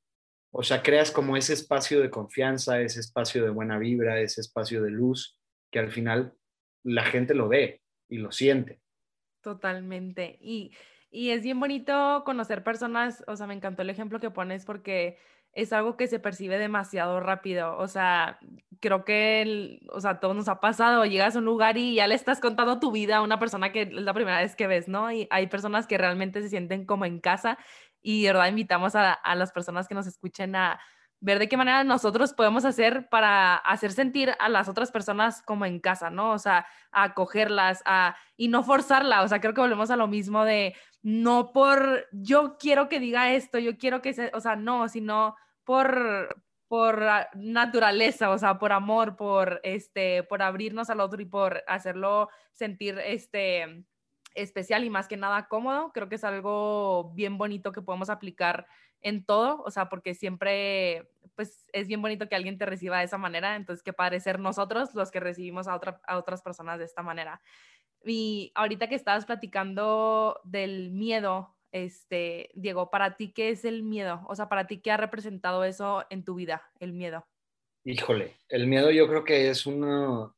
[0.51, 4.81] O sea, creas como ese espacio de confianza, ese espacio de buena vibra, ese espacio
[4.81, 5.37] de luz,
[5.71, 6.33] que al final
[6.83, 8.81] la gente lo ve y lo siente.
[9.41, 10.37] Totalmente.
[10.41, 10.73] Y,
[11.09, 15.17] y es bien bonito conocer personas, o sea, me encantó el ejemplo que pones porque
[15.53, 17.77] es algo que se percibe demasiado rápido.
[17.77, 18.39] O sea,
[18.79, 21.05] creo que, el, o sea, todo nos ha pasado.
[21.05, 23.83] Llegas a un lugar y ya le estás contando tu vida a una persona que
[23.83, 25.11] es la primera vez que ves, ¿no?
[25.11, 27.57] Y hay personas que realmente se sienten como en casa
[28.07, 30.79] y de verdad invitamos a, a las personas que nos escuchen a
[31.19, 35.65] ver de qué manera nosotros podemos hacer para hacer sentir a las otras personas como
[35.65, 36.31] en casa, ¿no?
[36.31, 39.23] O sea, acogerlas a, y no forzarla.
[39.23, 43.33] O sea, creo que volvemos a lo mismo de no por yo quiero que diga
[43.33, 47.01] esto, yo quiero que se, o sea, no, sino por por
[47.33, 52.99] naturaleza, o sea, por amor, por este, por abrirnos al otro y por hacerlo sentir
[52.99, 53.85] este
[54.37, 55.91] especial y más que nada cómodo.
[55.93, 58.67] Creo que es algo bien bonito que podemos aplicar
[59.01, 63.05] en todo, o sea, porque siempre, pues es bien bonito que alguien te reciba de
[63.05, 66.79] esa manera, entonces qué padre ser nosotros los que recibimos a, otra, a otras personas
[66.79, 67.41] de esta manera.
[68.03, 74.25] Y ahorita que estabas platicando del miedo, este, Diego, para ti, ¿qué es el miedo?
[74.27, 77.27] O sea, para ti, ¿qué ha representado eso en tu vida, el miedo?
[77.83, 80.33] Híjole, el miedo yo creo que es una,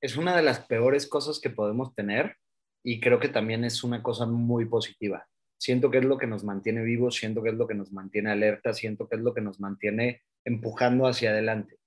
[0.00, 2.39] es una de las peores cosas que podemos tener
[2.82, 5.26] y creo que también es una cosa muy positiva
[5.60, 8.30] siento que es lo que nos mantiene vivos, siento que es lo que nos mantiene
[8.30, 11.78] alerta, siento que es lo que nos mantiene empujando hacia adelante.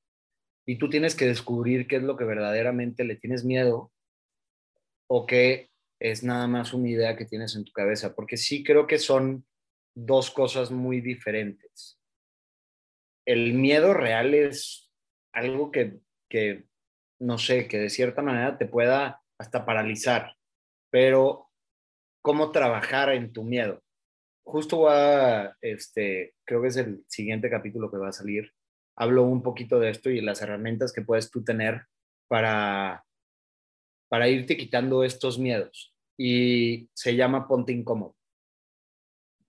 [0.66, 3.92] Y tú tienes que descubrir qué es lo que verdaderamente le tienes miedo
[5.10, 8.86] o qué es nada más una idea que tienes en tu cabeza, porque sí creo
[8.86, 9.44] que son
[9.96, 12.00] dos cosas muy diferentes.
[13.26, 14.92] El miedo real es
[15.34, 16.66] algo que, que
[17.20, 20.36] no sé, que de cierta manera te pueda hasta paralizar,
[20.94, 21.50] pero
[22.22, 23.82] cómo trabajar en tu miedo.
[24.46, 28.54] Justo va, este, creo que es el siguiente capítulo que va a salir.
[28.96, 31.88] Hablo un poquito de esto y las herramientas que puedes tú tener
[32.28, 33.04] para,
[34.08, 35.96] para irte quitando estos miedos.
[36.16, 38.16] Y se llama ponte incómodo.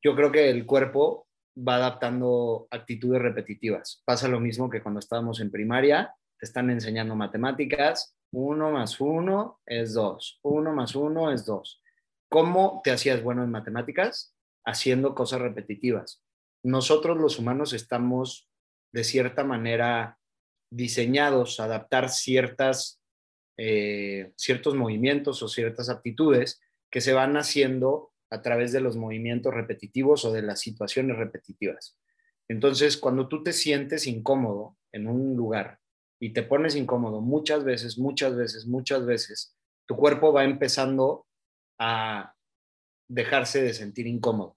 [0.03, 4.03] Yo creo que el cuerpo va adaptando actitudes repetitivas.
[4.07, 9.61] Pasa lo mismo que cuando estábamos en primaria, te están enseñando matemáticas, uno más uno
[9.65, 11.83] es dos, uno más uno es dos.
[12.29, 14.35] ¿Cómo te hacías bueno en matemáticas?
[14.65, 16.23] Haciendo cosas repetitivas.
[16.65, 18.51] Nosotros los humanos estamos
[18.93, 20.19] de cierta manera
[20.71, 23.01] diseñados a adaptar ciertas,
[23.57, 29.55] eh, ciertos movimientos o ciertas aptitudes que se van haciendo a través de los movimientos
[29.55, 31.97] repetitivos o de las situaciones repetitivas.
[32.49, 35.79] Entonces, cuando tú te sientes incómodo en un lugar
[36.25, 39.55] y te pones incómodo muchas veces, muchas veces, muchas veces,
[39.87, 41.27] tu cuerpo va empezando
[41.79, 42.35] a
[43.07, 44.57] dejarse de sentir incómodo,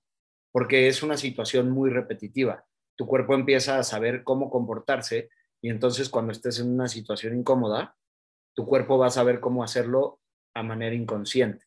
[0.53, 2.65] porque es una situación muy repetitiva.
[2.95, 5.29] Tu cuerpo empieza a saber cómo comportarse
[5.61, 7.97] y entonces cuando estés en una situación incómoda,
[8.55, 10.21] tu cuerpo va a saber cómo hacerlo
[10.53, 11.65] a manera inconsciente.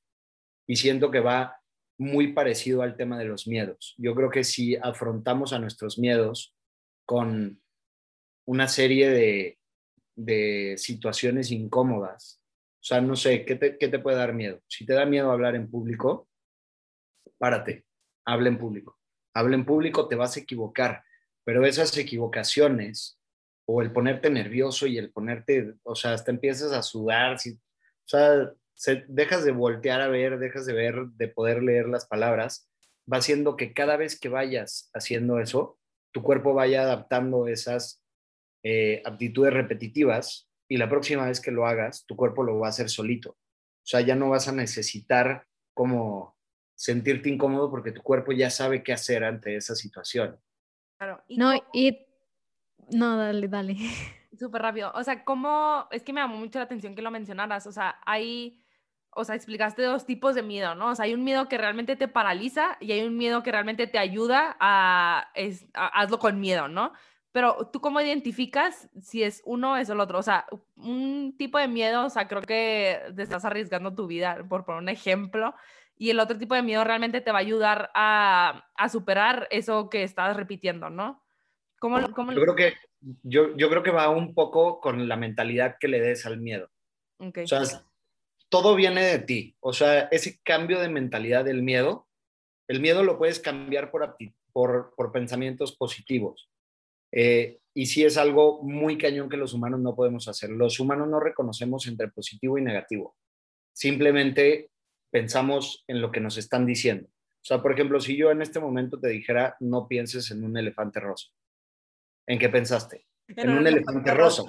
[0.67, 1.61] Y siento que va
[1.99, 3.95] muy parecido al tema de los miedos.
[3.99, 6.57] Yo creo que si afrontamos a nuestros miedos
[7.05, 7.61] con
[8.47, 9.60] una serie de,
[10.25, 12.41] de situaciones incómodas
[12.81, 14.63] o sea, no sé, ¿qué te, te puede dar miedo?
[14.67, 16.29] Si te da miedo hablar en público,
[17.37, 17.85] párate,
[18.25, 18.99] habla en público.
[19.35, 21.05] Habla en público, te vas a equivocar,
[21.45, 23.21] pero esas equivocaciones
[23.67, 27.59] o el ponerte nervioso y el ponerte, o sea, hasta empiezas a sudar, si, o
[28.07, 28.51] sea,
[29.09, 32.69] dejas de voltear a ver, dejas de ver, de poder leer las palabras,
[33.13, 35.79] va haciendo que cada vez que vayas haciendo eso,
[36.13, 38.03] tu cuerpo vaya adaptando esas
[38.63, 42.71] eh, aptitudes repetitivas y la próxima vez que lo hagas, tu cuerpo lo va a
[42.71, 43.31] hacer solito.
[43.31, 46.37] O sea, ya no vas a necesitar como
[46.75, 50.39] sentirte incómodo porque tu cuerpo ya sabe qué hacer ante esa situación.
[50.99, 51.23] Claro.
[51.29, 52.07] ¿Y no, y
[52.93, 53.77] No, dale, dale.
[54.39, 54.93] Súper rápido.
[54.95, 55.89] O sea, ¿cómo?
[55.91, 57.67] Es que me llamó mucho la atención que lo mencionaras.
[57.67, 58.63] O sea, hay,
[59.11, 60.91] o sea, explicaste dos tipos de miedo, ¿no?
[60.91, 63.87] O sea, hay un miedo que realmente te paraliza y hay un miedo que realmente
[63.87, 66.93] te ayuda a, es, hazlo con miedo, ¿no?
[67.33, 70.19] Pero tú cómo identificas si es uno o es el otro?
[70.19, 74.45] O sea, un tipo de miedo, o sea, creo que te estás arriesgando tu vida,
[74.49, 75.55] por poner un ejemplo,
[75.97, 79.91] y el otro tipo de miedo realmente te va a ayudar a, a superar eso
[79.91, 81.23] que estás repitiendo, ¿no?
[81.79, 82.33] ¿Cómo, cómo...
[82.33, 82.75] Yo, creo que,
[83.23, 86.69] yo, yo, creo que va un poco con la mentalidad que le des al miedo.
[87.19, 87.45] Okay.
[87.45, 87.85] O sea,
[88.51, 89.57] todo viene de ti.
[89.61, 92.07] O sea, ese cambio de mentalidad del miedo,
[92.69, 94.17] el miedo lo puedes cambiar por,
[94.53, 96.50] por, por pensamientos positivos.
[97.13, 100.51] Eh, y sí es algo muy cañón que los humanos no podemos hacer.
[100.51, 103.17] Los humanos no reconocemos entre positivo y negativo.
[103.73, 104.71] Simplemente
[105.11, 107.09] pensamos en lo que nos están diciendo.
[107.09, 110.57] O sea, por ejemplo, si yo en este momento te dijera, no pienses en un
[110.57, 111.29] elefante rosa,
[112.27, 113.07] ¿en qué pensaste?
[113.37, 114.43] en un elefante rosa.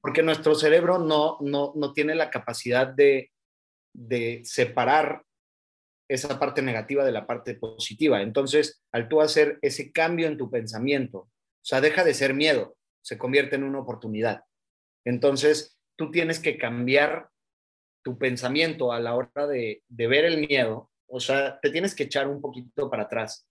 [0.00, 3.32] Porque nuestro cerebro no, no, no tiene la capacidad de,
[3.94, 5.22] de separar
[6.08, 8.22] esa parte negativa de la parte positiva.
[8.22, 11.28] Entonces, al tú hacer ese cambio en tu pensamiento,
[11.66, 14.44] sea, deja de ser miedo, se convierte en una oportunidad.
[15.04, 17.28] Entonces, tú tienes que cambiar
[18.04, 22.28] tu pensamiento a la hora de, ver el miedo, o sea, te tienes que echar
[22.28, 23.48] un poquito para atrás.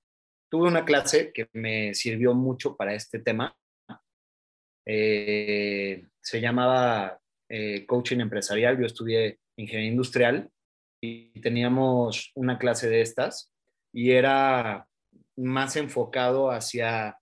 [0.49, 3.53] Tuve una clase que me sirvió mucho para este tema.
[4.85, 8.79] Eh, se llamaba eh, coaching empresarial.
[8.79, 10.49] Yo estudié ingeniería industrial
[11.01, 13.51] y teníamos una clase de estas
[13.93, 14.87] y era
[15.35, 17.17] más enfocado hacia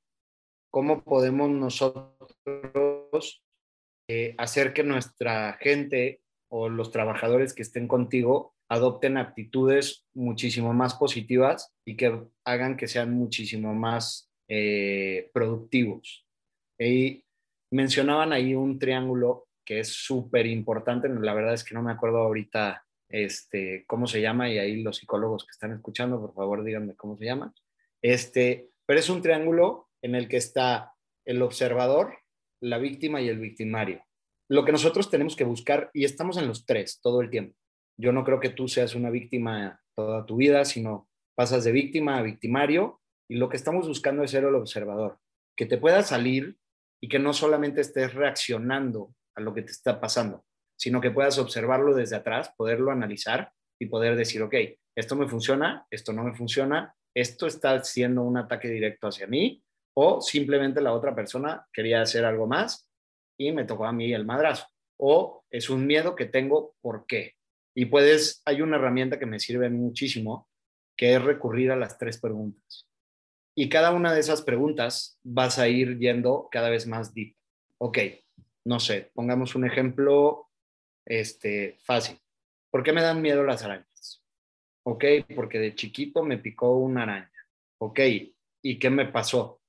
[0.73, 3.43] cómo podemos nosotros
[4.07, 10.95] eh, hacer que nuestra gente o los trabajadores que estén contigo adopten actitudes muchísimo más
[10.95, 16.25] positivas y que hagan que sean muchísimo más eh, productivos.
[16.79, 17.23] Y
[17.71, 22.17] mencionaban ahí un triángulo que es súper importante, la verdad es que no me acuerdo
[22.17, 26.95] ahorita este, cómo se llama y ahí los psicólogos que están escuchando, por favor díganme
[26.95, 27.53] cómo se llama.
[28.01, 30.93] Este, pero es un triángulo en el que está
[31.25, 32.17] el observador,
[32.61, 34.03] la víctima y el victimario.
[34.49, 37.55] Lo que nosotros tenemos que buscar, y estamos en los tres todo el tiempo.
[37.97, 42.17] Yo no creo que tú seas una víctima toda tu vida, sino pasas de víctima
[42.17, 45.17] a victimario, y lo que estamos buscando es ser el observador,
[45.57, 46.57] que te pueda salir
[47.01, 50.45] y que no solamente estés reaccionando a lo que te está pasando,
[50.77, 54.55] sino que puedas observarlo desde atrás, poderlo analizar y poder decir, ok,
[54.95, 59.62] esto me funciona, esto no me funciona, esto está siendo un ataque directo hacia mí
[59.95, 62.89] o simplemente la otra persona quería hacer algo más
[63.37, 64.67] y me tocó a mí el madrazo.
[64.97, 67.35] O es un miedo que tengo, ¿por qué?
[67.75, 70.49] Y puedes, hay una herramienta que me sirve muchísimo,
[70.95, 72.87] que es recurrir a las tres preguntas.
[73.55, 77.35] Y cada una de esas preguntas vas a ir yendo cada vez más deep.
[77.79, 77.99] Ok,
[78.65, 80.49] no sé, pongamos un ejemplo
[81.05, 82.19] este, fácil.
[82.71, 84.23] ¿Por qué me dan miedo las arañas?
[84.85, 87.31] Ok, porque de chiquito me picó una araña.
[87.79, 87.99] Ok,
[88.63, 89.62] ¿y qué me pasó?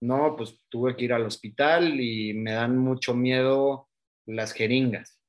[0.00, 3.88] No, pues tuve que ir al hospital y me dan mucho miedo
[4.26, 5.20] las jeringas.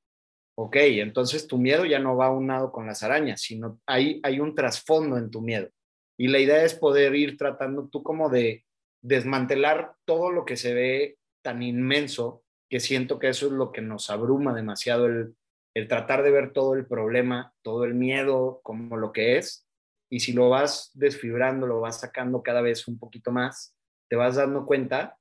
[0.56, 4.56] Ok, entonces tu miedo ya no va aunado con las arañas, sino hay, hay un
[4.56, 5.70] trasfondo en tu miedo.
[6.18, 8.66] Y la idea es poder ir tratando tú como de
[9.02, 13.82] desmantelar todo lo que se ve tan inmenso, que siento que eso es lo que
[13.82, 15.34] nos abruma demasiado, el,
[15.74, 19.66] el tratar de ver todo el problema, todo el miedo como lo que es.
[20.12, 23.76] Y si lo vas desfibrando, lo vas sacando cada vez un poquito más,
[24.10, 25.18] te vas dando cuenta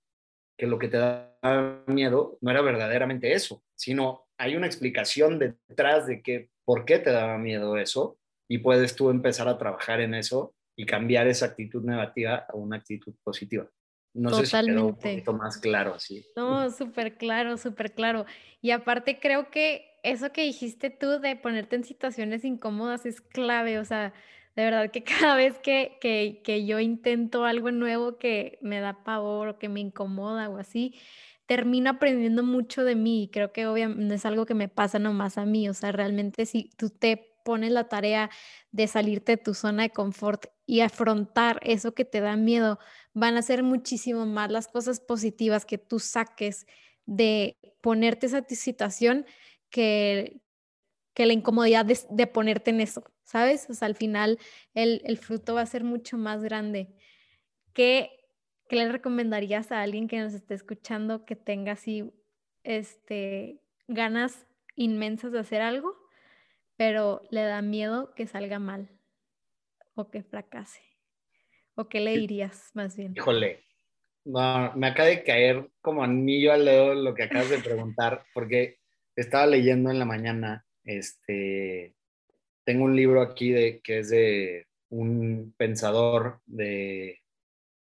[0.58, 6.06] que lo que te da miedo no era verdaderamente eso, sino hay una explicación detrás
[6.06, 10.14] de que por qué te daba miedo eso y puedes tú empezar a trabajar en
[10.14, 13.68] eso y cambiar esa actitud negativa a una actitud positiva.
[14.14, 16.26] No sé si quedó un poquito más claro así.
[16.34, 18.26] No, súper claro, súper claro.
[18.60, 23.78] Y aparte creo que eso que dijiste tú de ponerte en situaciones incómodas es clave,
[23.78, 24.12] o sea,
[24.58, 29.48] de verdad que cada vez que, que, yo intento algo nuevo que me da pavor
[29.48, 30.96] o que me incomoda o así,
[31.46, 35.38] termino aprendiendo mucho de mí creo que obviamente no es algo que me pasa nomás
[35.38, 38.30] a mí, o sea, realmente si tú te pones la tarea
[38.72, 42.80] de salirte de tu zona de confort y afrontar eso que te da miedo,
[43.14, 46.66] van a ser muchísimo más las cosas positivas que tú saques
[47.06, 49.24] de ponerte esa situación
[49.70, 50.40] que,
[51.18, 53.68] que la incomodidad de, ponerte en eso, ¿sabes?
[53.68, 54.38] O sea, al final
[54.72, 56.94] el, fruto va a ser mucho más grande.
[57.72, 58.12] ¿Qué,
[58.68, 62.12] ¿Qué, le recomendarías a alguien que nos esté escuchando que tenga así
[62.62, 65.96] este, ganas inmensas de hacer algo,
[66.76, 68.88] pero le da miedo que salga mal
[69.96, 70.82] o que fracase?
[71.74, 73.14] ¿O qué le dirías más bien?
[73.16, 73.64] Híjole,
[74.24, 78.78] No, me acaba de caer como anillo al dedo lo que acabas de preguntar, porque
[79.16, 81.94] estaba leyendo en la mañana, este,
[82.64, 87.20] tengo un libro aquí de, que es de un pensador de,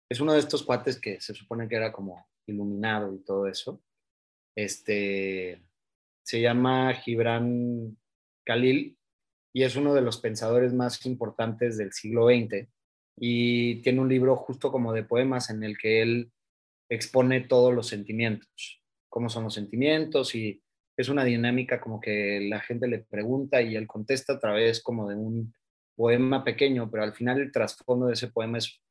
[0.10, 3.84] es uno de estos cuates que se supone que era como iluminado y todo eso.
[4.56, 5.62] Este,
[6.24, 7.98] se llama Gibran
[8.46, 8.98] Khalil
[9.54, 12.70] y es uno de los pensadores más importantes del siglo XX
[13.20, 16.32] y tiene un libro justo como de poemas en el que él
[16.90, 20.63] expone todos los sentimientos, cómo son los sentimientos y
[20.98, 25.10] es una dinámica como que la gente le pregunta y él contesta a través como
[25.10, 25.54] de un
[25.96, 28.82] poema pequeño, pero al final el trasfondo de ese poema es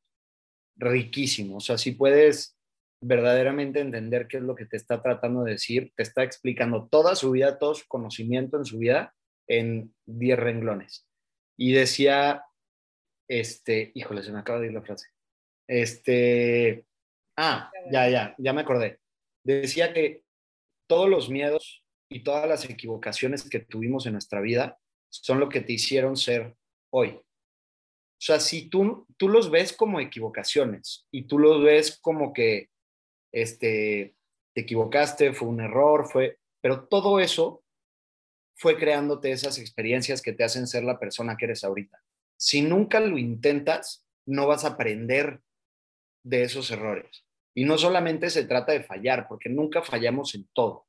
[0.77, 1.57] riquísimo.
[1.57, 2.57] O sea, si puedes
[3.03, 7.17] verdaderamente entender qué es lo que te está tratando de decir, te está explicando toda
[7.17, 9.15] su vida, todo su conocimiento en su vida
[9.49, 11.07] en 10 renglones.
[11.59, 12.45] Y decía,
[13.29, 15.09] este, híjole, se me acaba de ir la frase.
[15.69, 16.87] Este,
[17.37, 19.01] ah, ya, ya, ya me acordé.
[19.45, 20.23] Decía que
[20.89, 21.82] todos los miedos
[22.13, 26.57] y todas las equivocaciones que tuvimos en nuestra vida son lo que te hicieron ser
[26.91, 27.09] hoy.
[27.09, 32.69] O sea, si tú, tú los ves como equivocaciones y tú los ves como que
[33.33, 34.15] este,
[34.55, 37.65] te equivocaste, fue un error, fue, pero todo eso
[38.55, 42.03] fue creándote esas experiencias que te hacen ser la persona que eres ahorita.
[42.37, 45.41] Si nunca lo intentas, no vas a aprender
[46.23, 47.25] de esos errores.
[47.55, 50.87] Y no solamente se trata de fallar, porque nunca fallamos en todo.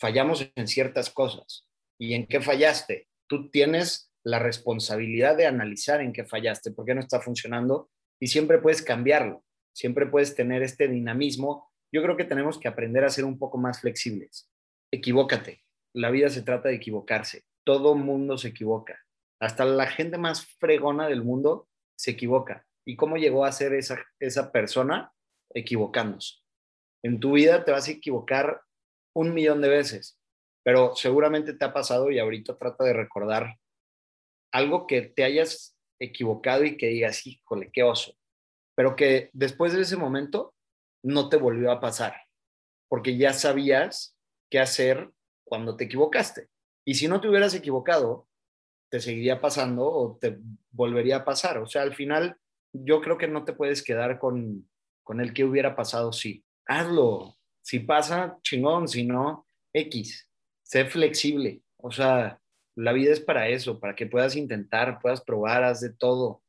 [0.00, 1.68] Fallamos en ciertas cosas.
[1.98, 3.08] ¿Y en qué fallaste?
[3.28, 8.28] Tú tienes la responsabilidad de analizar en qué fallaste, por qué no está funcionando y
[8.28, 11.70] siempre puedes cambiarlo siempre puedes tener este dinamismo.
[11.92, 14.50] Yo creo que tenemos que aprender a ser un poco más flexibles.
[14.92, 15.64] Equivócate.
[15.94, 17.44] La vida se trata de equivocarse.
[17.64, 18.98] Todo mundo se equivoca.
[19.40, 22.66] Hasta la gente más fregona del mundo se equivoca.
[22.84, 25.12] ¿Y cómo llegó a ser esa, esa persona?
[25.52, 26.36] Equivocándose.
[27.02, 28.60] En tu vida te vas a equivocar
[29.14, 30.18] un millón de veces,
[30.62, 33.56] pero seguramente te ha pasado y ahorita trata de recordar
[34.52, 38.14] algo que te hayas equivocado y que digas, híjole, qué oso
[38.80, 40.54] pero que después de ese momento
[41.04, 42.14] no te volvió a pasar,
[42.88, 44.16] porque ya sabías
[44.50, 45.10] qué hacer
[45.44, 46.48] cuando te equivocaste.
[46.86, 48.26] Y si no te hubieras equivocado,
[48.90, 50.38] te seguiría pasando o te
[50.70, 51.58] volvería a pasar.
[51.58, 52.38] O sea, al final
[52.72, 54.66] yo creo que no te puedes quedar con,
[55.02, 56.42] con el que hubiera pasado sí.
[56.64, 57.36] Hazlo.
[57.62, 58.88] Si pasa, chingón.
[58.88, 60.28] Si no, X.
[60.62, 61.62] Sé flexible.
[61.76, 62.40] O sea,
[62.76, 66.42] la vida es para eso, para que puedas intentar, puedas probar, haz de todo.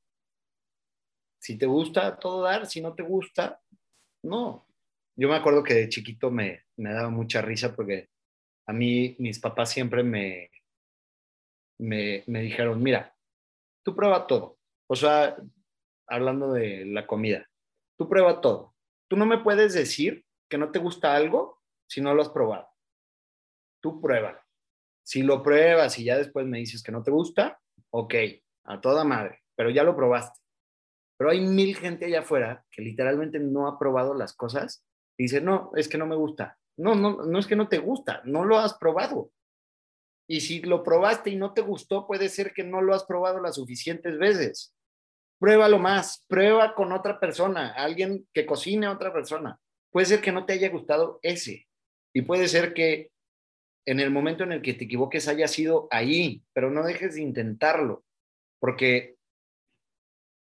[1.39, 2.67] Si te gusta, todo dar.
[2.67, 3.61] Si no te gusta,
[4.23, 4.67] no.
[5.15, 8.09] Yo me acuerdo que de chiquito me, me daba mucha risa porque
[8.65, 10.49] a mí mis papás siempre me,
[11.79, 13.15] me, me dijeron, mira,
[13.83, 14.57] tú prueba todo.
[14.87, 15.35] O sea,
[16.07, 17.49] hablando de la comida,
[17.97, 18.75] tú prueba todo.
[19.07, 22.67] Tú no me puedes decir que no te gusta algo si no lo has probado.
[23.81, 24.45] Tú prueba.
[25.01, 27.59] Si lo pruebas y ya después me dices que no te gusta,
[27.89, 28.13] ok,
[28.65, 30.39] a toda madre, pero ya lo probaste.
[31.17, 34.83] Pero hay mil gente allá afuera que literalmente no ha probado las cosas
[35.17, 36.59] y dice, no, es que no me gusta.
[36.77, 39.31] No, no, no es que no te gusta, no lo has probado.
[40.27, 43.39] Y si lo probaste y no te gustó, puede ser que no lo has probado
[43.39, 44.75] las suficientes veces.
[45.39, 49.59] Pruébalo más, prueba con otra persona, alguien que cocine a otra persona.
[49.91, 51.67] Puede ser que no te haya gustado ese.
[52.13, 53.11] Y puede ser que
[53.85, 57.21] en el momento en el que te equivoques haya sido ahí, pero no dejes de
[57.21, 58.03] intentarlo,
[58.59, 59.15] porque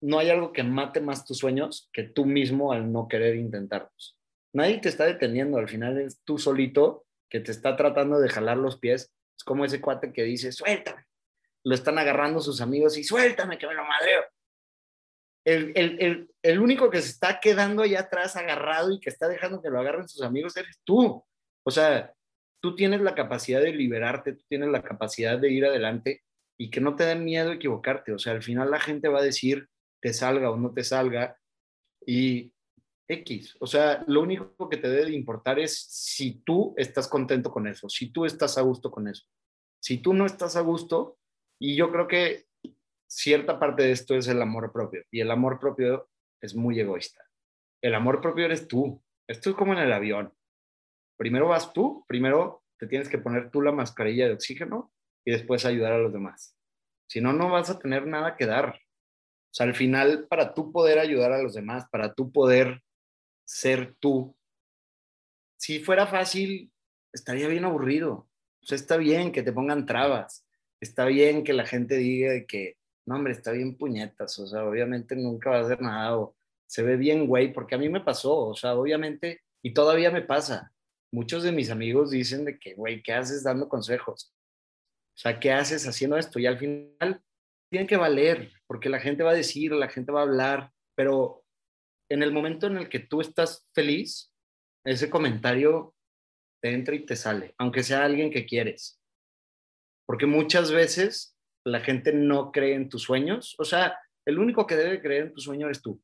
[0.01, 4.17] no hay algo que mate más tus sueños que tú mismo al no querer intentarlos.
[4.53, 8.57] Nadie te está deteniendo, al final es tú solito que te está tratando de jalar
[8.57, 9.11] los pies.
[9.37, 11.05] Es como ese cuate que dice, suéltame.
[11.63, 14.23] Lo están agarrando sus amigos y suéltame que me lo madreo.
[15.47, 19.69] El, el único que se está quedando allá atrás agarrado y que está dejando que
[19.69, 21.23] lo agarren sus amigos eres tú.
[21.63, 22.13] O sea,
[22.61, 26.23] tú tienes la capacidad de liberarte, tú tienes la capacidad de ir adelante
[26.57, 28.13] y que no te den miedo equivocarte.
[28.13, 29.69] O sea, al final la gente va a decir,
[30.01, 31.37] te salga o no te salga.
[32.05, 32.53] Y
[33.07, 37.67] X, o sea, lo único que te debe importar es si tú estás contento con
[37.67, 39.25] eso, si tú estás a gusto con eso.
[39.79, 41.17] Si tú no estás a gusto,
[41.59, 42.46] y yo creo que
[43.07, 46.09] cierta parte de esto es el amor propio, y el amor propio
[46.41, 47.23] es muy egoísta.
[47.81, 49.01] El amor propio eres tú.
[49.27, 50.33] Esto es como en el avión.
[51.17, 54.93] Primero vas tú, primero te tienes que poner tú la mascarilla de oxígeno
[55.25, 56.55] y después ayudar a los demás.
[57.07, 58.69] Si no, no vas a tener nada que dar.
[58.69, 62.83] O sea, al final, para tú poder ayudar a los demás, para tú poder
[63.45, 64.37] ser tú,
[65.57, 66.71] si fuera fácil,
[67.11, 68.29] estaría bien aburrido.
[68.61, 70.45] O sea, está bien que te pongan trabas,
[70.79, 72.76] está bien que la gente diga que,
[73.07, 76.35] no, hombre, está bien puñetas, o sea, obviamente nunca va a hacer nada, o
[76.67, 80.21] se ve bien, güey, porque a mí me pasó, o sea, obviamente, y todavía me
[80.21, 80.73] pasa.
[81.13, 84.35] Muchos de mis amigos dicen de que, güey, ¿qué haces dando consejos?
[85.15, 86.37] O sea, ¿qué haces haciendo esto?
[86.37, 87.23] Y al final
[87.71, 91.45] tienen que valer, porque la gente va a decir, la gente va a hablar, pero
[92.11, 94.33] en el momento en el que tú estás feliz,
[94.85, 95.95] ese comentario
[96.61, 98.99] te entra y te sale, aunque sea alguien que quieres.
[100.05, 101.36] Porque muchas veces
[101.67, 103.55] la gente no cree en tus sueños.
[103.59, 106.01] O sea, el único que debe creer en tu sueño eres tú.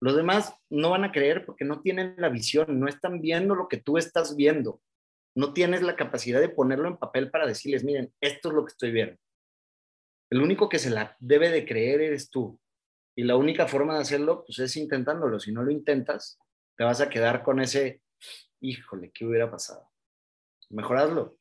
[0.00, 3.68] Los demás no van a creer porque no tienen la visión, no están viendo lo
[3.68, 4.80] que tú estás viendo.
[5.34, 8.72] No tienes la capacidad de ponerlo en papel para decirles, miren, esto es lo que
[8.72, 9.16] estoy viendo.
[10.30, 12.60] El único que se la debe de creer eres tú.
[13.16, 15.40] Y la única forma de hacerlo, pues es intentándolo.
[15.40, 16.38] Si no lo intentas,
[16.76, 18.02] te vas a quedar con ese,
[18.60, 19.90] híjole, ¿qué hubiera pasado?
[20.70, 21.37] Mejorarlo.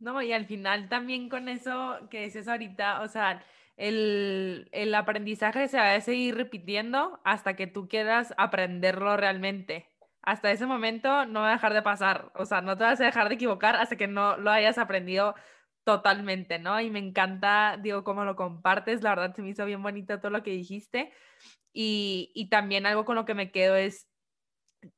[0.00, 3.44] No, y al final también con eso que dices ahorita, o sea,
[3.76, 9.88] el, el, aprendizaje se va a seguir repitiendo hasta que tú quieras aprenderlo realmente.
[10.22, 13.04] Hasta ese momento no va a dejar de pasar, o sea, no te vas a
[13.04, 15.34] dejar de equivocar hasta que no lo hayas aprendido
[15.84, 16.80] totalmente, ¿no?
[16.80, 20.30] Y me encanta, digo, cómo lo compartes, la verdad se me hizo bien bonito todo
[20.30, 21.12] lo que dijiste.
[21.72, 24.09] Y, y también algo con lo que me quedo es,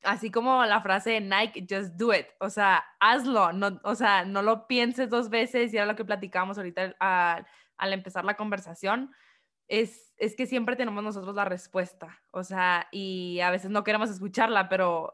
[0.03, 4.25] así como la frase de Nike, just do it, o sea, hazlo, no, o sea,
[4.25, 8.37] no lo pienses dos veces y era lo que platicamos ahorita al, al empezar la
[8.37, 9.13] conversación,
[9.69, 14.11] es, es que siempre tenemos nosotros la respuesta, o sea, y a veces no queremos
[14.11, 15.13] escucharla, pero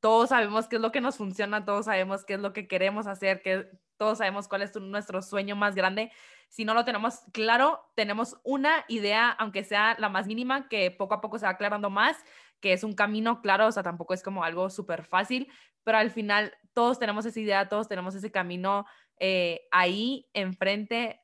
[0.00, 3.06] todos sabemos qué es lo que nos funciona, todos sabemos qué es lo que queremos
[3.06, 6.12] hacer, que todos sabemos cuál es nuestro sueño más grande.
[6.48, 11.14] Si no lo tenemos claro, tenemos una idea, aunque sea la más mínima, que poco
[11.14, 12.16] a poco se va aclarando más,
[12.60, 15.48] que es un camino claro, o sea, tampoco es como algo súper fácil,
[15.84, 18.86] pero al final todos tenemos esa idea, todos tenemos ese camino
[19.20, 21.20] eh, ahí enfrente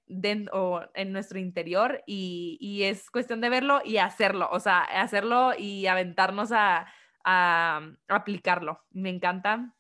[0.53, 5.53] o en nuestro interior y, y, es cuestión de verlo y hacerlo, o sea, hacerlo
[5.57, 6.87] y aventarnos a,
[7.25, 8.81] a, aplicarlo.
[8.91, 9.75] Me encanta.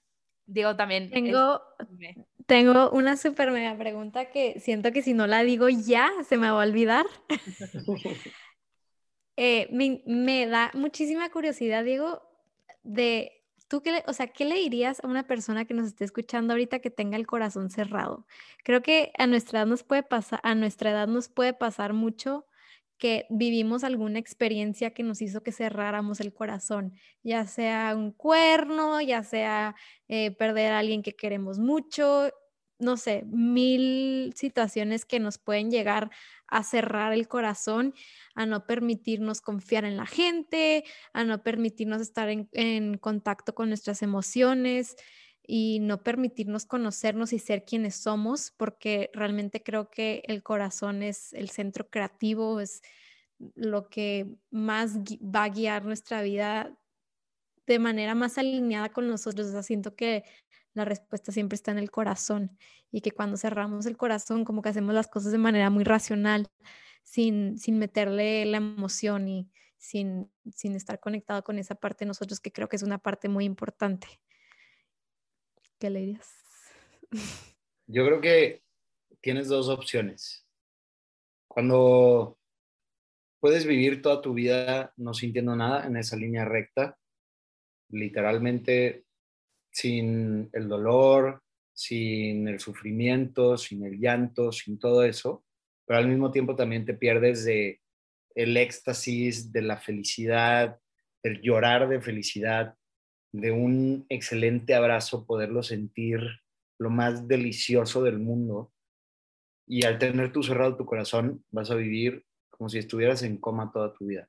[0.47, 1.11] Digo también.
[1.11, 1.61] Tengo,
[2.47, 6.51] tengo una súper mega pregunta que siento que si no la digo ya se me
[6.51, 7.07] va a olvidar.
[9.37, 9.69] Eh,
[10.07, 12.23] me, da muchísima curiosidad, Diego,
[12.83, 16.53] de tú qué o sea, ¿qué le dirías a una persona que nos esté escuchando
[16.53, 18.27] ahorita que tenga el corazón cerrado?
[18.65, 22.47] Creo que a nuestra edad nos puede pasar, a nuestra edad nos puede pasar mucho
[22.99, 29.01] que vivimos alguna experiencia que nos hizo que cerráramos el corazón, ya sea un cuerno,
[29.01, 29.75] ya sea
[30.09, 32.31] eh, perder a alguien que queremos mucho,
[32.79, 36.11] no sé, mil situaciones que nos pueden llegar
[36.47, 37.95] a cerrar el corazón,
[38.35, 44.03] a no permitirnos confiar en la gente, a no permitirnos estar en, contacto con nuestras
[44.03, 44.97] emociones
[45.47, 51.33] y no permitirnos conocernos y ser quienes somos, porque realmente creo que el corazón es
[51.33, 52.83] el centro creativo, es
[53.55, 56.77] lo que más va a guiar nuestra vida
[57.67, 59.49] de manera más alineada con nosotros.
[59.55, 60.25] O siento que
[60.75, 62.57] la respuesta siempre está en el corazón
[62.91, 66.49] y que cuando cerramos el corazón como que hacemos las cosas de manera muy racional,
[67.03, 72.41] sin, sin meterle la emoción y sin, sin estar conectado con esa parte de nosotros
[72.41, 74.09] que creo que es una parte muy importante.
[75.79, 76.29] ¿Qué le dirías?
[77.87, 78.63] Yo creo que
[79.21, 80.47] tienes dos opciones.
[81.47, 82.39] Cuando
[83.41, 86.99] puedes vivir toda tu vida no sintiendo nada en esa línea recta,
[87.91, 89.05] literalmente
[89.75, 95.45] sin el dolor, sin el sufrimiento, sin el llanto, sin todo eso,
[95.85, 97.81] pero al mismo tiempo también te pierdes de
[98.37, 100.79] el éxtasis, de la felicidad,
[101.23, 102.77] del llorar de felicidad,
[103.33, 106.21] de un excelente abrazo, poderlo sentir
[106.79, 108.73] lo más delicioso del mundo.
[109.67, 113.73] Y al tener tú cerrado tu corazón, vas a vivir como si estuvieras en coma
[113.73, 114.29] toda tu vida.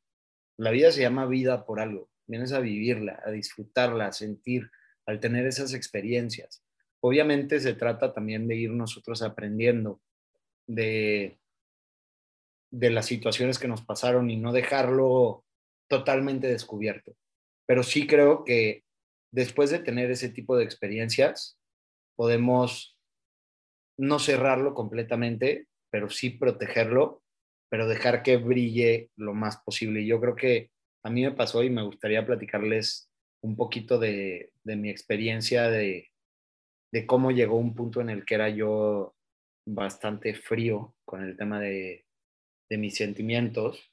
[0.58, 2.10] La vida se llama vida por algo.
[2.28, 4.72] Vienes a vivirla, a disfrutarla, a sentir,
[5.06, 6.64] al tener esas experiencias.
[7.02, 10.02] Obviamente se trata también de ir nosotros aprendiendo
[10.68, 11.38] de,
[12.72, 15.46] de las situaciones que nos pasaron y no dejarlo
[15.88, 17.16] totalmente descubierto.
[17.68, 18.84] Pero sí creo que
[19.32, 21.60] después de tener ese tipo de experiencias,
[22.16, 22.98] podemos
[23.98, 27.22] no cerrarlo completamente, pero sí protegerlo,
[27.70, 30.02] pero dejar que brille lo más posible.
[30.02, 30.72] Y yo creo que
[31.04, 33.10] a mí me pasó y me gustaría platicarles
[33.46, 36.12] un poquito de, mi experiencia de,
[36.92, 39.16] de, cómo llegó un punto en el que era yo
[39.68, 42.06] bastante frío con el tema de,
[42.70, 43.92] de mis sentimientos.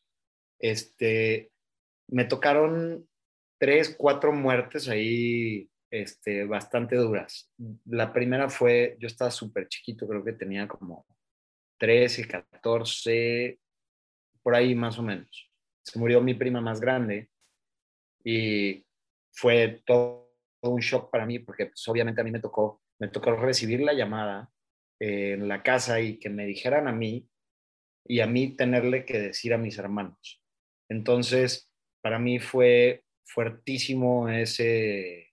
[0.58, 1.52] Este,
[2.08, 3.06] me tocaron
[3.58, 7.52] tres, cuatro muertes ahí este, bastante duras.
[7.84, 11.06] La primera fue, yo estaba súper chiquito, creo que tenía como
[11.78, 13.58] 13, 14,
[14.42, 15.50] por ahí más o menos.
[15.82, 17.28] se murió mi prima más grande
[18.24, 18.84] y
[19.32, 20.30] fue todo
[20.62, 23.92] un shock para mí porque pues, obviamente a mí me tocó, me tocó recibir la
[23.92, 24.50] llamada
[25.00, 27.28] en la casa y que me dijeran a mí
[28.06, 30.42] y a mí tenerle que decir a mis hermanos.
[30.88, 31.70] Entonces,
[32.02, 35.32] para mí fue fuertísimo ese,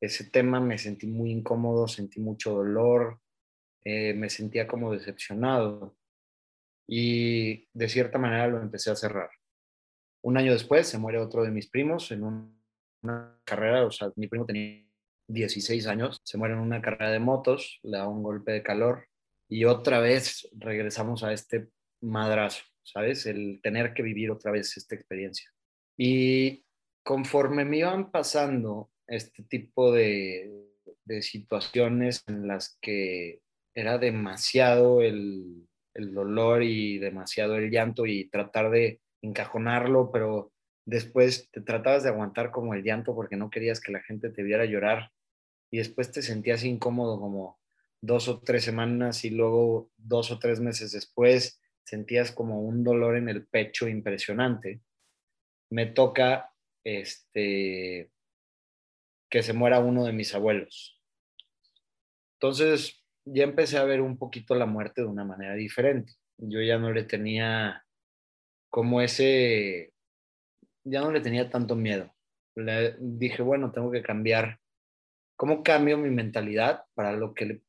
[0.00, 3.20] ese tema, me sentí muy incómodo, sentí mucho dolor,
[3.84, 5.96] eh, me sentía como decepcionado
[6.88, 9.30] y de cierta manera lo empecé a cerrar.
[10.22, 12.24] Un año después se muere otro de mis primos en
[13.02, 14.84] una carrera, o sea, mi primo tenía
[15.28, 19.06] 16 años, se muere en una carrera de motos, le da un golpe de calor
[19.48, 21.68] y otra vez regresamos a este
[22.00, 23.26] madrazo, ¿sabes?
[23.26, 25.50] El tener que vivir otra vez esta experiencia.
[25.96, 26.64] Y
[27.02, 30.68] conforme me iban pasando este tipo de,
[31.04, 33.40] de situaciones en las que
[33.74, 40.52] era demasiado el, el dolor y demasiado el llanto y tratar de encajonarlo, pero
[40.88, 44.42] después te tratabas de aguantar como el llanto porque no querías que la gente te
[44.42, 45.12] viera llorar
[45.70, 47.60] y después te sentías incómodo como
[48.00, 53.18] dos o tres semanas y luego dos o tres meses después sentías como un dolor
[53.18, 54.80] en el pecho impresionante.
[55.70, 58.10] Me toca este
[59.28, 61.02] que se muera uno de mis abuelos.
[62.36, 66.14] Entonces, ya empecé a ver un poquito la muerte de una manera diferente.
[66.38, 67.84] Yo ya no le tenía
[68.70, 69.92] como ese,
[70.88, 72.14] ya no le tenía tanto miedo.
[72.54, 74.60] Le dije, bueno, tengo que cambiar.
[75.36, 77.62] ¿Cómo cambio mi mentalidad para lo que,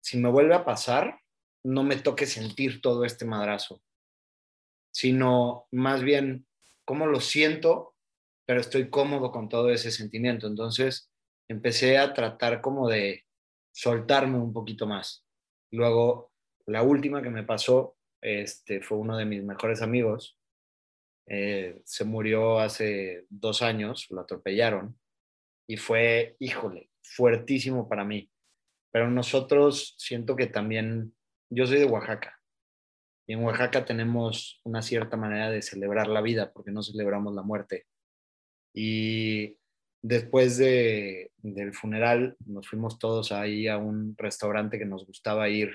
[0.00, 1.20] si me vuelve a pasar,
[1.64, 3.82] no me toque sentir todo este madrazo?
[4.92, 6.46] Sino más bien,
[6.84, 7.94] ¿cómo lo siento?
[8.46, 10.46] Pero estoy cómodo con todo ese sentimiento.
[10.46, 11.10] Entonces,
[11.48, 13.24] empecé a tratar como de
[13.72, 15.24] soltarme un poquito más.
[15.70, 16.30] Luego,
[16.66, 20.38] la última que me pasó este, fue uno de mis mejores amigos.
[21.26, 24.98] Eh, se murió hace dos años, lo atropellaron
[25.66, 28.30] y fue, híjole, fuertísimo para mí.
[28.92, 31.14] Pero nosotros siento que también,
[31.50, 32.40] yo soy de Oaxaca
[33.26, 37.42] y en Oaxaca tenemos una cierta manera de celebrar la vida porque no celebramos la
[37.42, 37.86] muerte.
[38.74, 39.56] Y
[40.02, 45.74] después de, del funeral nos fuimos todos ahí a un restaurante que nos gustaba ir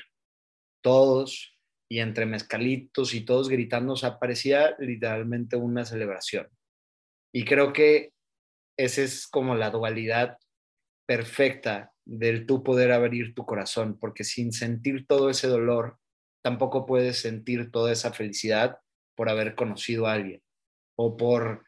[0.82, 1.58] todos
[1.90, 6.48] y entre mezcalitos y todos gritando, o sea, parecía literalmente una celebración.
[7.34, 8.14] Y creo que
[8.78, 10.38] esa es como la dualidad
[11.08, 15.98] perfecta del tú poder abrir tu corazón, porque sin sentir todo ese dolor,
[16.44, 18.78] tampoco puedes sentir toda esa felicidad
[19.16, 20.42] por haber conocido a alguien
[20.96, 21.66] o por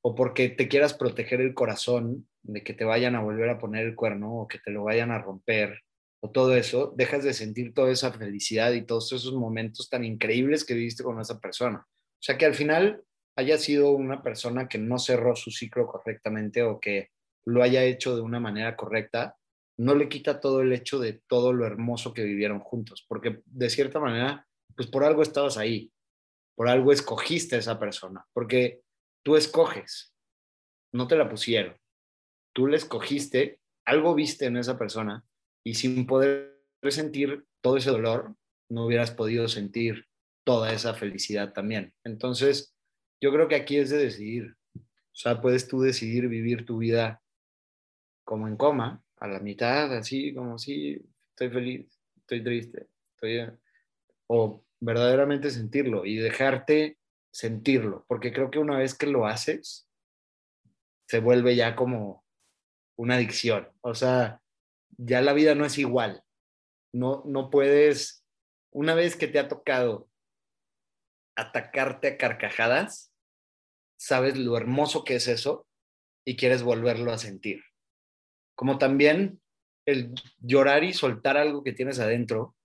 [0.00, 3.84] o porque te quieras proteger el corazón de que te vayan a volver a poner
[3.84, 5.82] el cuerno o que te lo vayan a romper
[6.20, 10.64] o todo eso, dejas de sentir toda esa felicidad y todos esos momentos tan increíbles
[10.64, 11.86] que viviste con esa persona.
[11.88, 13.04] O sea, que al final
[13.36, 17.10] haya sido una persona que no cerró su ciclo correctamente o que
[17.44, 19.36] lo haya hecho de una manera correcta,
[19.78, 23.70] no le quita todo el hecho de todo lo hermoso que vivieron juntos, porque de
[23.70, 25.92] cierta manera, pues por algo estabas ahí,
[26.56, 28.82] por algo escogiste a esa persona, porque
[29.28, 30.14] Tú escoges,
[30.90, 31.76] no te la pusieron.
[32.54, 35.22] Tú le escogiste, algo viste en esa persona
[35.64, 38.34] y sin poder sentir todo ese dolor,
[38.70, 40.06] no hubieras podido sentir
[40.44, 41.94] toda esa felicidad también.
[42.04, 42.74] Entonces,
[43.20, 44.56] yo creo que aquí es de decidir.
[44.74, 47.20] O sea, puedes tú decidir vivir tu vida
[48.24, 51.00] como en coma, a la mitad, así como si
[51.30, 53.58] estoy feliz, estoy triste, estoy...
[54.28, 56.98] O verdaderamente sentirlo y dejarte
[57.32, 59.88] sentirlo, porque creo que una vez que lo haces,
[61.06, 62.24] se vuelve ya como
[62.96, 63.68] una adicción.
[63.80, 64.42] O sea,
[64.96, 66.22] ya la vida no es igual.
[66.92, 68.24] No, no puedes,
[68.70, 70.08] una vez que te ha tocado
[71.36, 73.12] atacarte a carcajadas,
[73.96, 75.66] sabes lo hermoso que es eso
[76.24, 77.62] y quieres volverlo a sentir.
[78.54, 79.40] Como también
[79.86, 82.56] el llorar y soltar algo que tienes adentro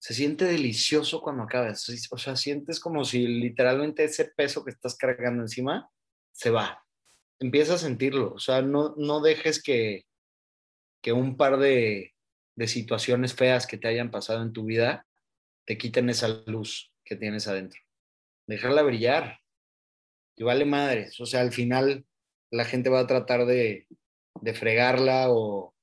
[0.00, 1.86] se siente delicioso cuando acabas.
[2.10, 5.90] O sea, sientes como si literalmente ese peso que estás cargando encima
[6.32, 6.82] se va.
[7.38, 8.32] Empieza a sentirlo.
[8.32, 10.06] O sea, no, no dejes que,
[11.02, 12.14] que un par de,
[12.56, 15.06] de situaciones feas que te hayan pasado en tu vida
[15.66, 17.80] te quiten esa luz que tienes adentro.
[18.46, 19.38] Dejarla brillar.
[20.36, 21.20] Y vale madres.
[21.20, 22.06] O sea, al final
[22.50, 23.86] la gente va a tratar de,
[24.40, 25.74] de fregarla o,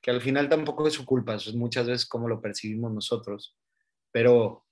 [0.00, 3.56] que al final tampoco es su culpa, eso es muchas veces como lo percibimos nosotros,
[4.12, 4.64] pero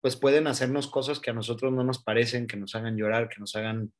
[0.00, 3.40] pues pueden hacernos cosas que a nosotros no nos parecen, que nos hagan llorar, que
[3.40, 3.92] nos hagan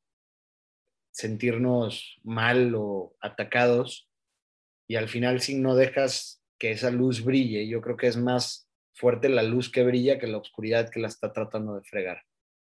[1.10, 4.05] sentirnos mal o atacados,
[4.88, 8.68] y al final si no dejas que esa luz brille, yo creo que es más
[8.94, 12.22] fuerte la luz que brilla que la oscuridad que la está tratando de fregar.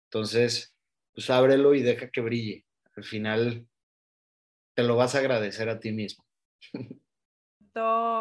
[0.08, 0.74] Entonces,
[1.14, 2.66] pues ábrelo y deja que brille.
[2.96, 3.66] Al final
[4.74, 6.24] te lo vas a agradecer a ti mismo.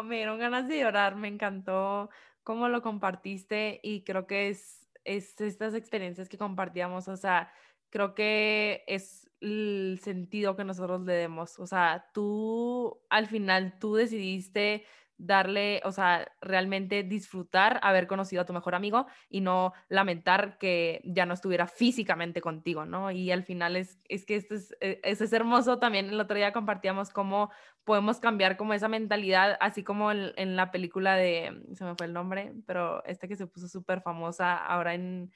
[0.04, 2.08] Me dieron ganas de llorar, me encantó
[2.42, 7.52] cómo lo compartiste y creo que es, es estas experiencias que compartíamos, o sea,
[7.90, 13.94] creo que es el sentido que nosotros le demos, o sea, tú al final tú
[13.94, 14.84] decidiste
[15.20, 21.02] darle, o sea, realmente disfrutar haber conocido a tu mejor amigo y no lamentar que
[21.04, 23.10] ya no estuviera físicamente contigo, ¿no?
[23.10, 26.52] Y al final es, es que esto es, e, es, hermoso también, el otro día
[26.52, 27.50] compartíamos cómo
[27.84, 32.06] podemos cambiar como esa mentalidad, así como en, en la película de, se me fue
[32.06, 35.30] el nombre, pero esta que se puso súper famosa ahora en,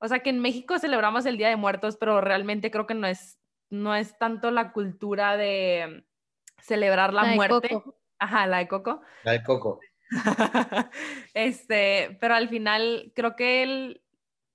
[0.00, 3.06] o sea, que en México celebramos el Día de Muertos, pero realmente creo que no
[3.06, 3.38] es,
[3.70, 6.04] no es tanto la cultura de
[6.60, 7.82] celebrar la, muerte.
[8.18, 9.00] Ajá, la de Coco.
[9.24, 9.80] La de Coco.
[11.34, 14.02] este, pero al final creo que él,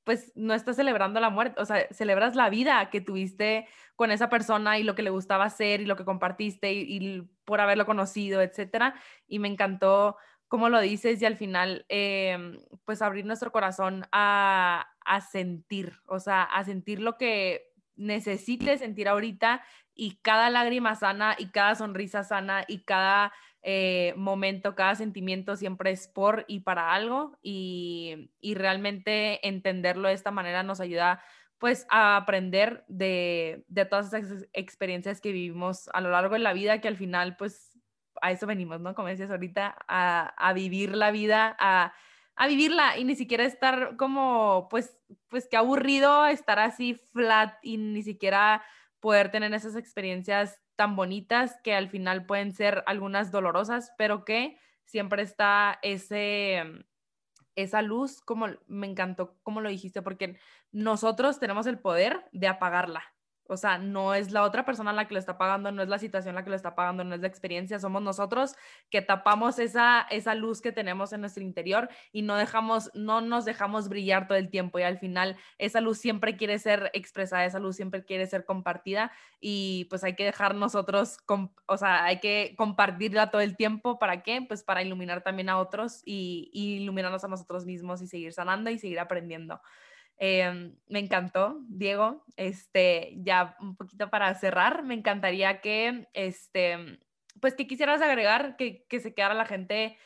[0.04, 4.30] pues no está celebrando la muerte, o sea, celebras la vida que tuviste con esa
[4.30, 8.42] persona y lo que le gustaba hacer y lo que compartiste y, por haberlo conocido,
[8.42, 8.96] etcétera.
[9.28, 10.18] Y me encantó
[10.48, 16.20] cómo lo dices y al final, em, pues abrir nuestro corazón a, a sentir, o
[16.20, 19.64] sea, a sentir lo que necesites sentir ahorita
[19.96, 23.32] y cada lágrima sana y cada sonrisa sana y cada
[23.62, 30.32] eh, momento, cada sentimiento siempre es por y para algo y, realmente entenderlo de esta
[30.32, 31.24] manera nos ayuda
[31.60, 36.82] pues a aprender de, todas esas experiencias que vivimos a lo largo de la vida
[36.82, 37.80] que al final pues
[38.22, 38.96] a eso venimos, ¿no?
[38.96, 41.94] Como decías ahorita, a, vivir la vida, a,
[42.36, 47.78] a, vivirla y ni siquiera estar como pues, pues qué aburrido estar así flat y
[47.78, 48.64] ni siquiera
[49.00, 54.58] poder tener esas experiencias tan bonitas que al final pueden ser algunas dolorosas, pero que
[54.86, 56.80] siempre está ese, mm,
[57.56, 60.40] esa luz, como me encantó como lo dijiste, porque
[60.72, 63.13] nosotros tenemos el poder de apagarla.
[63.48, 66.00] O sea, no es la otra persona la que lo está pagando, no es la
[66.00, 68.56] situación la que lo está pagando, no es la experiencia, somos nosotros
[68.90, 73.46] que tapamos esa, esa luz que tenemos en nuestro interior y no dejamos, no nos
[73.46, 77.60] dejamos brillar todo el tiempo y al final esa luz siempre quiere ser expresada, esa
[77.60, 81.18] luz siempre quiere ser compartida y pues hay que dejar nosotros,
[81.66, 84.42] o sea, hay que compartirla todo el tiempo, ¿para qué?
[84.48, 88.70] Pues para iluminar también a otros y, y iluminarnos a nosotros mismos y seguir sanando
[88.70, 89.60] y seguir aprendiendo.
[90.26, 92.24] Em, me encantó, Diego.
[92.38, 96.98] Este, ya un poquito para cerrar, me encantaría que, este,
[97.42, 99.98] pues que quisieras agregar, que, que se quedara la gente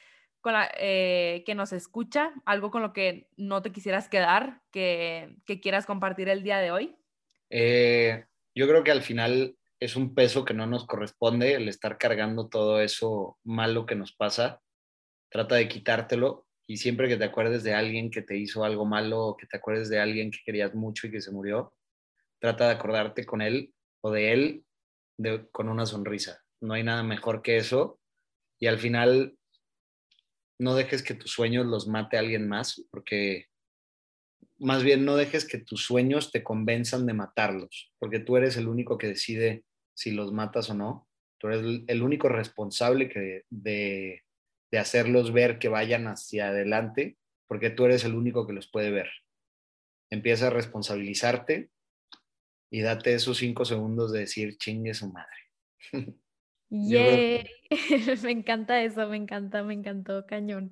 [0.42, 5.38] con la, eh, que nos escucha, algo con lo que no te quisieras quedar, que,
[5.46, 6.96] que quieras compartir el día de hoy.
[7.52, 12.00] Eh, yo creo que al final es un peso que no nos corresponde el estar
[12.00, 14.64] cargando todo eso malo que nos pasa.
[15.30, 19.26] Trata de quitártelo y siempre que te acuerdes de alguien que te hizo algo malo
[19.26, 21.74] o que te acuerdes de alguien que querías mucho y que se murió,
[22.40, 24.66] trata de acordarte con él o de él
[25.52, 26.44] con una sonrisa.
[26.60, 28.00] No hay nada mejor que eso.
[28.60, 29.38] Y al final,
[30.60, 33.46] no dejes que tus sueños los mate alguien más, porque
[34.58, 38.68] más bien no dejes que tus sueños te convenzan de matarlos, porque tú eres el
[38.68, 39.64] único que decide
[39.94, 41.08] si los matas o no.
[41.38, 44.24] Tú eres el único responsable que, de
[44.74, 49.10] hacerlos ver que vayan hacia adelante, porque tú eres el único que los puede ver.
[50.10, 51.70] Empieza a responsabilizarte
[52.70, 55.38] y date esos cinco segundos de decir chingue su madre.
[58.24, 60.72] me encanta eso, me encanta, me encantó, cañón.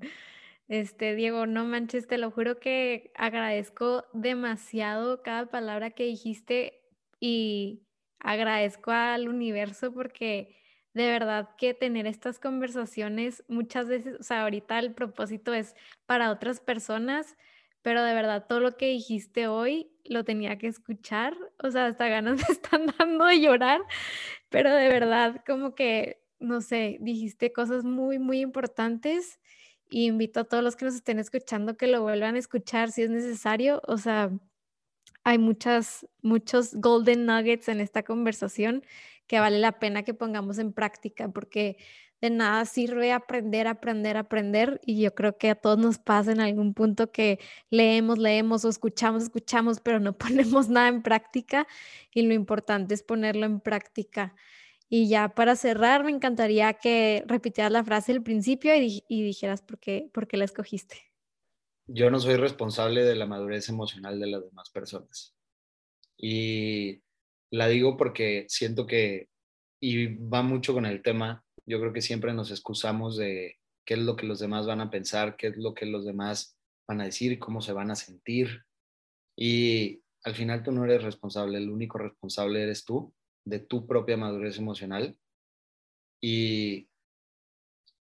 [0.68, 6.82] Este, Diego, no manches, te lo juro que agradezco demasiado cada palabra que dijiste
[7.20, 7.84] y
[8.20, 10.58] agradezco al universo porque
[10.96, 15.76] de verdad que tener estas conversaciones muchas veces, o sea, ahorita el propósito es
[16.06, 17.36] para otras personas,
[17.82, 22.08] pero de verdad todo lo que dijiste hoy lo tenía que escuchar, o sea, hasta
[22.08, 23.82] ganas me están dando de llorar,
[24.50, 29.42] pero de verdad como que, no sé, dijiste cosas muy, muy importantes
[29.90, 33.04] y invito a todos los que nos estén escuchando que lo vuelvan a escuchar si
[33.04, 34.32] es necesario, o sea,
[35.26, 38.84] hay muchas, muchos golden nuggets en esta conversación
[39.28, 41.78] que vale la pena que pongamos en práctica, porque
[42.22, 44.82] de nada sirve aprender, aprender, aprender.
[44.86, 48.70] Y yo creo que a todos nos pasa en algún punto que leemos, leemos o
[48.70, 51.68] escuchamos, escuchamos, pero no ponemos nada en práctica.
[52.14, 54.36] Y lo importante es ponerlo en práctica.
[54.88, 59.80] Y ya para cerrar, me encantaría que repitieras la frase del principio y, dijeras por
[59.80, 61.12] qué, por qué la escogiste.
[61.88, 65.36] Yo no soy responsable de la madurez emocional de las demás personas.
[66.18, 67.02] Y
[67.52, 69.30] la digo porque siento que,
[69.82, 74.00] y va mucho con el tema, yo creo que siempre nos excusamos de qué es
[74.00, 77.06] lo que los demás van a pensar, qué es lo que los demás van a
[77.06, 78.64] decir, cómo se van a sentir.
[79.38, 83.14] Y al final tú no eres responsable, el único responsable eres tú
[83.46, 85.18] de tu propia madurez emocional
[86.22, 86.90] y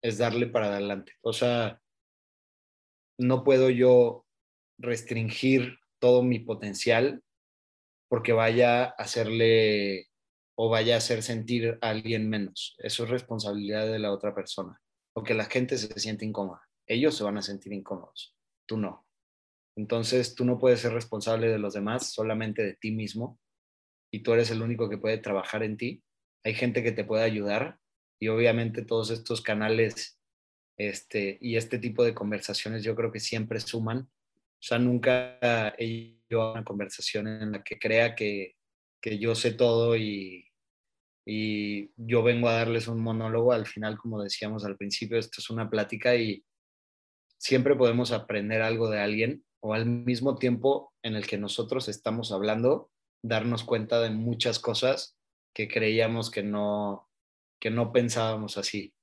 [0.02, 1.12] es darle para adelante.
[1.22, 1.80] O sea,
[3.18, 4.24] no puedo yo
[4.78, 7.22] restringir todo mi potencial
[8.08, 10.08] porque vaya a hacerle
[10.56, 12.74] o vaya a hacer sentir a alguien menos.
[12.78, 14.80] Eso es responsabilidad de la otra persona.
[15.14, 16.62] O que la gente se siente incómoda.
[16.86, 18.34] Ellos se van a sentir incómodos,
[18.66, 19.06] tú no.
[19.76, 23.38] Entonces tú no puedes ser responsable de los demás, solamente de ti mismo.
[24.10, 26.02] Y tú eres el único que puede trabajar en ti.
[26.44, 27.78] Hay gente que te puede ayudar
[28.20, 30.18] y obviamente todos estos canales
[30.78, 34.08] este, y este tipo de conversaciones yo creo que siempre suman.
[34.58, 35.38] O sea, nunca
[35.78, 38.56] he a una conversación en la que crea que,
[39.00, 40.48] que yo sé todo y,
[41.24, 43.52] y yo vengo a darles un monólogo.
[43.52, 46.44] Al final, como decíamos al principio, esto es una plática y
[47.38, 52.32] siempre podemos aprender algo de alguien o al mismo tiempo en el que nosotros estamos
[52.32, 52.90] hablando,
[53.22, 55.16] darnos cuenta de muchas cosas
[55.54, 57.08] que creíamos que no,
[57.60, 58.94] que no pensábamos así.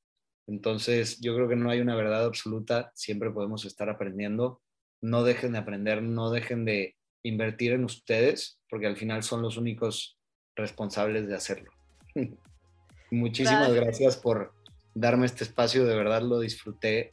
[0.47, 4.61] Entonces, yo creo que no hay una verdad absoluta, siempre podemos estar aprendiendo.
[5.03, 9.57] No dejen de aprender, no dejen de invertir en ustedes, porque al final son los
[9.57, 10.17] únicos
[10.55, 11.69] responsables de hacerlo.
[13.11, 14.53] Muchísimas gracias por
[14.95, 17.11] darme este espacio, de verdad lo disfruté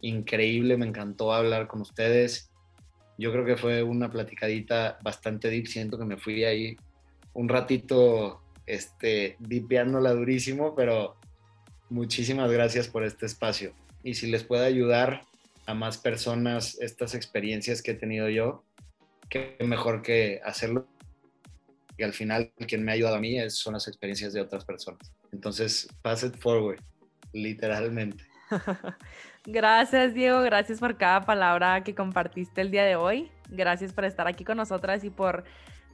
[0.00, 2.50] increíble, me encantó hablar con ustedes.
[3.18, 6.76] Yo creo que fue una platicadita bastante deep, siento que me fui ahí
[7.34, 11.16] un ratito este, dipeándola durísimo, pero
[11.90, 13.74] muchísimas gracias por este espacio.
[14.02, 15.22] Y si les puede ayudar
[15.66, 18.64] a más personas estas experiencias que he tenido yo,
[19.28, 20.86] qué mejor que hacerlo.
[21.98, 25.12] Y al final, quien me ha ayudado a mí son las experiencias de otras personas.
[25.32, 26.80] Entonces, pass it forward,
[27.32, 28.24] literalmente.
[29.46, 30.40] Gracias, Diego.
[30.42, 33.30] Gracias por cada palabra que compartiste el día de hoy.
[33.48, 35.44] Gracias por estar aquí con nosotras y por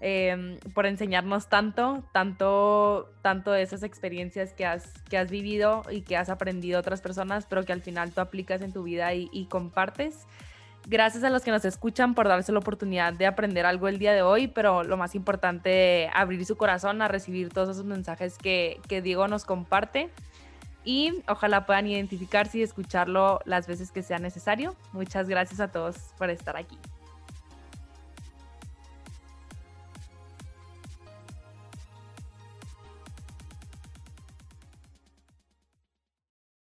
[0.05, 6.00] Em, por enseñarnos tanto, tanto, tanto de esas experiencias que has, que has vivido y
[6.00, 9.30] que has aprendido otras personas, pero que al final tú aplicas en tu vida y,
[9.32, 10.26] y compartes.
[10.88, 14.12] Gracias a los que nos escuchan por darse la oportunidad de aprender algo el día
[14.12, 18.80] de hoy, pero lo más importante, abrir su corazón a recibir todos esos mensajes que,
[18.88, 20.11] que Diego nos comparte
[20.84, 24.74] y ojalá puedan identificarse y escucharlo las veces que sea necesario.
[24.92, 26.76] Muchas gracias a todos por estar aquí.